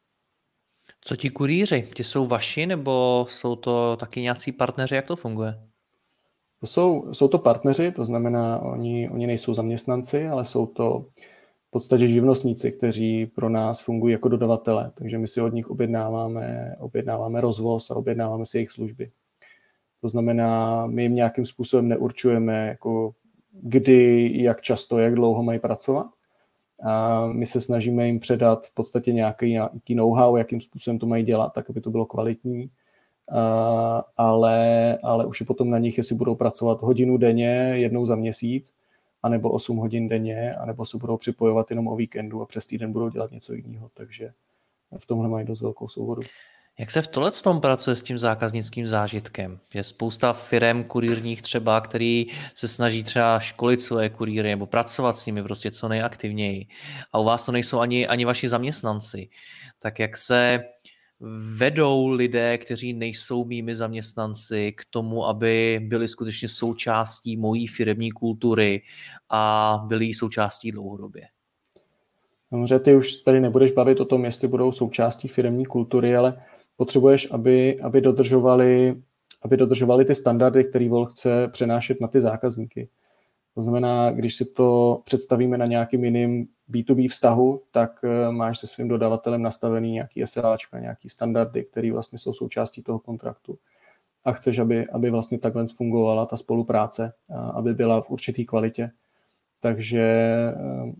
[1.01, 1.89] Co ti kurýři?
[1.95, 4.95] Ti jsou vaši nebo jsou to taky nějací partneři?
[4.95, 5.61] Jak to funguje?
[6.61, 11.07] To jsou, jsou to partneři, to znamená, oni, oni nejsou zaměstnanci, ale jsou to
[11.69, 16.77] v podstatě živnostníci, kteří pro nás fungují jako dodavatele, takže my si od nich objednáváme,
[16.79, 19.11] objednáváme rozvoz a objednáváme si jejich služby.
[20.01, 23.15] To znamená, my jim nějakým způsobem neurčujeme, jako
[23.63, 26.07] kdy, jak často, jak dlouho mají pracovat.
[26.85, 31.25] A my se snažíme jim předat v podstatě nějaký, nějaký know-how, jakým způsobem to mají
[31.25, 32.71] dělat, tak aby to bylo kvalitní
[33.33, 38.17] Eh, ale, ale už je potom na nich, jestli budou pracovat hodinu denně, jednou za
[38.17, 38.75] měsíc,
[39.23, 43.09] anebo 8 hodin denně, anebo se budou připojovat jenom o víkendu a přes týden budou
[43.09, 44.33] dělat něco jiného, takže
[44.99, 46.23] v tomhle mají dost velkou souvodu.
[46.81, 49.61] Jak se v tohle tom pracuje s tím zákaznickým zážitkem?
[49.75, 55.27] Je spousta firm kurírních třeba, který se snaží třeba školit svoje kurýry nebo pracovat s
[55.27, 56.67] nimi prostě co nejaktivněji.
[57.13, 59.29] A u vás to nejsou ani, ani vaši zaměstnanci.
[59.83, 60.65] Tak jak se
[61.57, 68.83] vedou lidé, kteří nejsou mými zaměstnanci k tomu, aby byli skutečně součástí mojí firmní kultury
[69.31, 71.23] a byli součástí dlouhodobě?
[72.49, 76.43] Samozřejmě ty už tady nebudeš bavit o tom, jestli budou součástí firmní kultury, ale
[76.79, 79.03] potřebuješ, aby, aby, dodržovali,
[79.43, 82.89] aby dodržovali ty standardy, který Vol chce přenášet na ty zákazníky.
[83.55, 88.67] To znamená, když si to představíme na nějakým jiným B2B vztahu, tak eh, máš se
[88.67, 93.59] svým dodavatelem nastavený nějaký SLAčka, nějaký standardy, které vlastně jsou součástí toho kontraktu.
[94.25, 97.13] A chceš, aby, aby vlastně takhle fungovala ta spolupráce,
[97.55, 98.91] aby byla v určitý kvalitě.
[99.61, 100.93] Takže eh,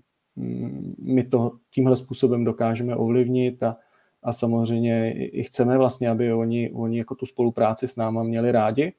[0.99, 3.77] my to tímhle způsobem dokážeme ovlivnit a,
[4.23, 8.93] a samozřejmě i chceme vlastně, aby oni, oni jako tu spolupráci s náma měli rádi,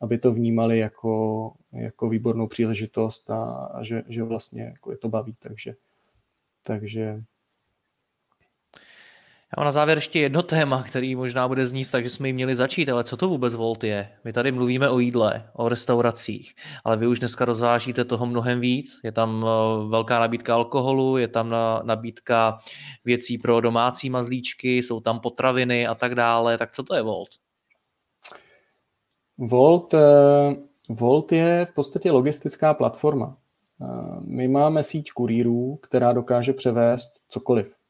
[0.00, 5.08] aby to vnímali jako, jako výbornou příležitost a, a že, že vlastně jako je to
[5.08, 5.36] baví.
[5.40, 5.74] Takže,
[6.62, 7.22] takže
[9.56, 12.36] já mám na závěr ještě jedno téma, který možná bude znít tak, že jsme jim
[12.36, 14.08] měli začít, ale co to vůbec Volt je?
[14.24, 19.00] My tady mluvíme o jídle, o restauracích, ale vy už dneska rozvážíte toho mnohem víc.
[19.04, 22.58] Je tam eh, velká nabídka alkoholu, je tam nabídka
[23.04, 26.58] věcí pro domácí mazlíčky, jsou tam potraviny a tak dále.
[26.58, 27.28] Tak co to je Volt?
[29.38, 30.56] Volt, eh,
[30.88, 33.36] Volt je v podstatě logistická platforma.
[33.82, 33.86] Eh,
[34.20, 37.83] my máme síť kurýrů, která dokáže převést cokoliv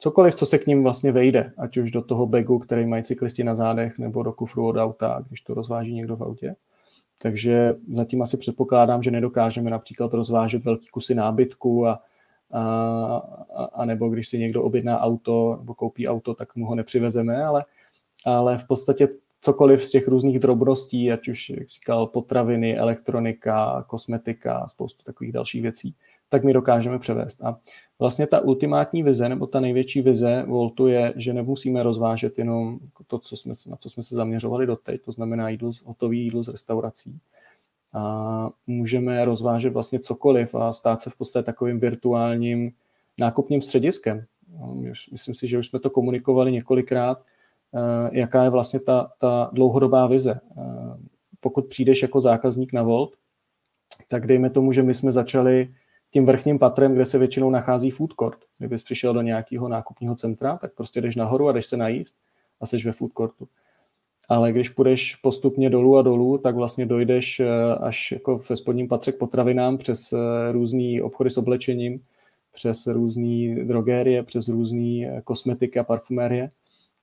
[0.00, 3.44] cokoliv, co se k ním vlastně vejde, ať už do toho bagu, který mají cyklisti
[3.44, 6.56] na zádech, nebo do kufru od auta, když to rozváží někdo v autě.
[7.18, 12.00] Takže zatím asi předpokládám, že nedokážeme například rozvážet velký kusy nábytku a,
[12.50, 13.22] a,
[13.72, 17.64] a nebo když si někdo objedná auto nebo koupí auto, tak mu ho nepřivezeme, ale,
[18.26, 19.08] ale v podstatě
[19.40, 25.62] cokoliv z těch různých drobností, ať už, jak říkal, potraviny, elektronika, kosmetika, spoustu takových dalších
[25.62, 25.94] věcí,
[26.30, 27.42] tak my dokážeme převést.
[27.42, 27.58] A
[27.98, 33.18] vlastně ta ultimátní vize nebo ta největší vize Voltu je, že nemusíme rozvážet jenom to,
[33.18, 37.18] co jsme, na co jsme se zaměřovali doteď, to znamená jídlo, hotový jídlo z restaurací.
[37.92, 42.72] A můžeme rozvážet vlastně cokoliv a stát se v podstatě takovým virtuálním
[43.18, 44.24] nákupním střediskem.
[45.12, 47.22] Myslím si, že už jsme to komunikovali několikrát,
[47.74, 50.40] eh, jaká je vlastně ta, ta dlouhodobá vize.
[50.50, 50.60] Eh,
[51.40, 53.14] pokud přijdeš jako zákazník na Volt,
[54.08, 55.74] tak dejme tomu, že my jsme začali
[56.10, 58.38] tím vrchním patrem, kde se většinou nachází food court.
[58.58, 62.14] Kdybys přišel do nějakého nákupního centra, tak prostě jdeš nahoru a jdeš se najíst
[62.60, 63.48] a jsi ve food courtu.
[64.28, 67.48] Ale když půjdeš postupně dolů a dolů, tak vlastně dojdeš eh,
[67.80, 72.00] až jako ve spodním patře k potravinám přes eh, různý obchody s oblečením,
[72.52, 76.50] přes různé drogérie, přes různé eh, kosmetiky a parfumérie.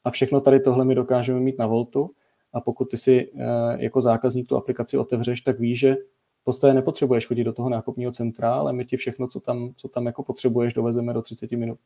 [0.06, 2.12] A všechno tady tohle my dokážeme mít na Voltu.
[2.54, 3.32] A pokud ty si
[3.78, 5.96] jako zákazník tu aplikaci otevřeš, tak víš, že
[6.48, 10.06] podstatě nepotřebuješ chodit do toho nákupního centra, ale my ti všechno, co tam, co tam
[10.06, 11.80] jako potřebuješ, dovezeme do 30 minut.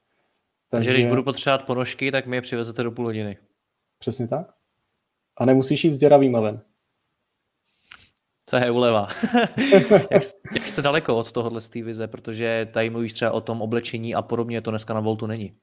[0.70, 3.38] Takže, Takže když budu potřebovat ponožky, tak mi je přivezete do půl hodiny.
[4.00, 4.54] Přesně tak.
[5.38, 6.62] A nemusíš jít s děravýma ven.
[8.50, 9.08] To je uleva.
[10.12, 13.62] jak, jak jste daleko od tohohle z té vize, protože tady mluvíš třeba o tom
[13.62, 15.56] oblečení a podobně, to dneska na Voltu není.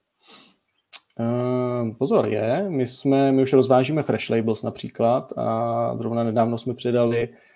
[1.21, 2.71] Uh, pozor, je.
[2.71, 7.48] My, jsme, my už rozvážíme Fresh Labels například a zrovna nedávno jsme přidali Eh,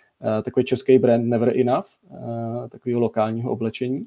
[0.44, 4.06] takový český brand Never Enough, eh, takového lokálního oblečení.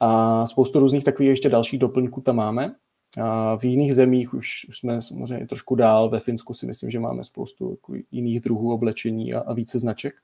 [0.00, 2.74] A spoustu různých takových ještě dalších doplňků tam máme.
[3.20, 6.10] A v jiných zemích už, už jsme samozřejmě trošku dál.
[6.10, 7.78] Ve Finsku si myslím, že máme spoustu
[8.10, 10.14] jiných druhů oblečení a, a více značek.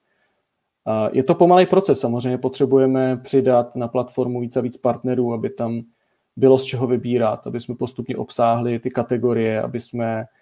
[0.87, 2.01] A je to pomalý proces.
[2.01, 5.83] Samozřejmě potřebujeme přidat na platformu víc a víc partnerů, aby tam
[6.37, 10.40] bylo z čeho vybírat, aby jsme postupně obsáhli ty kategorie, aby jsme Eh,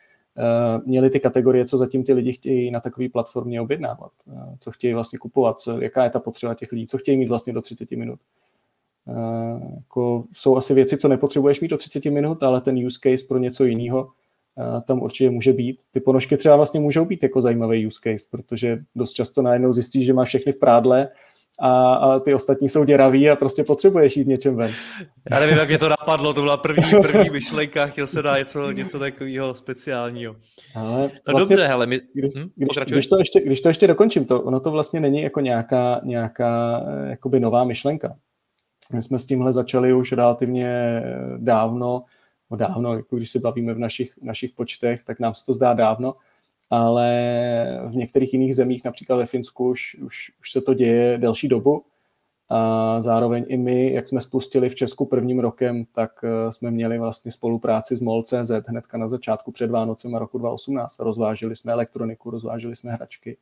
[0.84, 4.94] měli ty kategorie, co zatím ty lidi chtějí na takové platformě objednávat, eh, co chtějí
[4.94, 7.96] vlastně kupovat, co, jaká je ta potřeba těch lidí, co chtějí mít vlastně do 30
[7.96, 8.20] minut.
[9.06, 13.26] Uh, jako jsou asi věci, co nepotřebuješ mít do 30 minut, ale ten use case
[13.28, 14.08] pro něco jiného
[14.84, 15.82] tam určitě může být.
[15.92, 20.06] Ty ponožky třeba vlastně můžou být jako zajímavý use case, protože dost často najednou zjistíš,
[20.06, 21.08] že máš všechny v prádle
[21.60, 24.70] a, a ty ostatní jsou děraví a prostě potřebuješ jít něčem ven.
[25.30, 28.70] Já nevím, jak mě to napadlo, to byla první, první myšlenka, chtěl se dát něco,
[28.70, 30.36] něco takového speciálního.
[30.74, 32.00] Ale no vlastně, dobře, hele, my...
[32.14, 35.22] když, hm, když, když, to ještě, když to ještě dokončím, to, ono to vlastně není
[35.22, 38.16] jako nějaká, nějaká eh, jakoby nová myšlenka.
[38.92, 41.02] My jsme s tímhle začali už relativně eh,
[41.36, 42.02] dávno,
[42.50, 45.52] no dávno, jako když se bavíme v našich, v našich počtech, tak nám se to
[45.52, 46.14] zdá dávno,
[46.70, 47.08] ale
[47.88, 51.84] v některých jiných zemích, například ve Finsku, už, už, už se to děje delší dobu.
[52.50, 56.98] A zároveň i my, jak jsme spustili v Česku prvním rokem, tak eh, jsme měli
[56.98, 60.98] vlastně spolupráci s MOL.cz hnedka na začátku před Vánocem roku 2018.
[60.98, 63.36] Rozvážili jsme elektroniku, rozvážili jsme hračky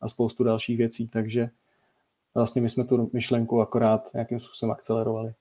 [0.00, 1.50] a spoustu dalších věcí, takže
[2.34, 5.34] vlastně my jsme tu myšlenku akorát nějakým způsobem akcelerovali.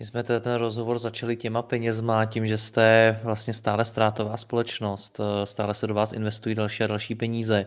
[0.00, 5.46] My jsme ten rozhovor začali těma penězma, tím, že jste vlastně stále ztrátová společnost, eh,
[5.46, 7.66] stále se do vás investují další a další peníze.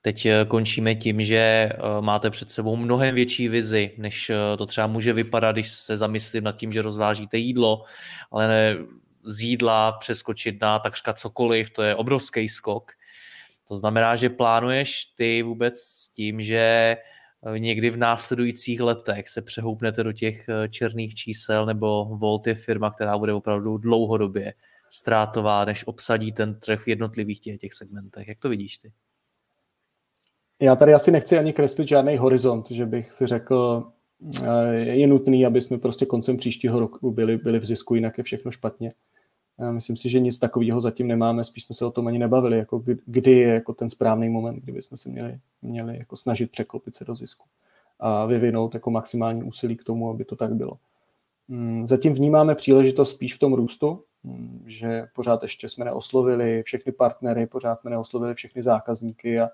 [0.00, 4.86] Teď eh, končíme tím, že eh, máte před sebou mnohem větší vizi, než to třeba
[4.86, 7.84] může vypadat, když se zamyslím nad tím, že rozvážíte jídlo,
[8.30, 8.76] ale ne,
[9.24, 12.92] z jídla přeskočit na takřka cokoliv, to je obrovský skok.
[13.68, 16.96] To znamená, že plánuješ ty vůbec s tím, že
[17.56, 22.90] někdy v následujících letech se přehoupnete do těch eh, černých čísel, nebo Volt je firma,
[22.90, 24.54] která bude opravdu dlouhodobě
[24.90, 28.28] ztrátová, než obsadí ten trh v jednotlivých těch, těch segmentech.
[28.28, 28.92] Jak to vidíš ty?
[30.60, 33.90] Já tady asi nechci ani kreslit žádný horizont, že bych si řekl,
[34.42, 38.24] eh, je nutný, aby jsme prostě koncem příštího roku byli, byli v zisku, jinak je
[38.24, 38.92] všechno špatně.
[39.70, 42.84] Myslím si, že nic takového zatím nemáme, spíš jsme se o tom ani nebavili, jako
[43.06, 47.04] kdy je jako ten správný moment, kdyby jsme se měli, měli jako snažit překlopit se
[47.04, 47.46] do zisku
[48.00, 50.78] a vyvinout jako maximální úsilí k tomu, aby to tak bylo.
[51.48, 56.92] Mm, zatím vnímáme příležitost spíš v tom růstu, mm, že pořád ještě jsme neoslovili všechny
[56.92, 59.50] partnery, pořád jsme neoslovili všechny zákazníky a,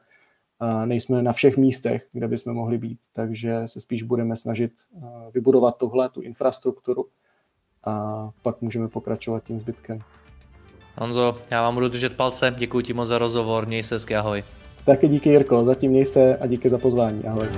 [0.61, 4.73] a nejsme na všech místech, kde bychom mohli být, takže se spíš budeme snažit
[5.35, 7.07] vybudovat tohle, tu infrastrukturu,
[7.85, 9.99] a pak můžeme pokračovat tím zbytkem.
[10.97, 14.45] Honzo, já vám budu držet palce, děkuji ti moc za rozhovor, měj se hezky, ahoj.
[14.85, 17.49] Taky díky Jirko, zatím měj se a díky za pozvání, ahoj.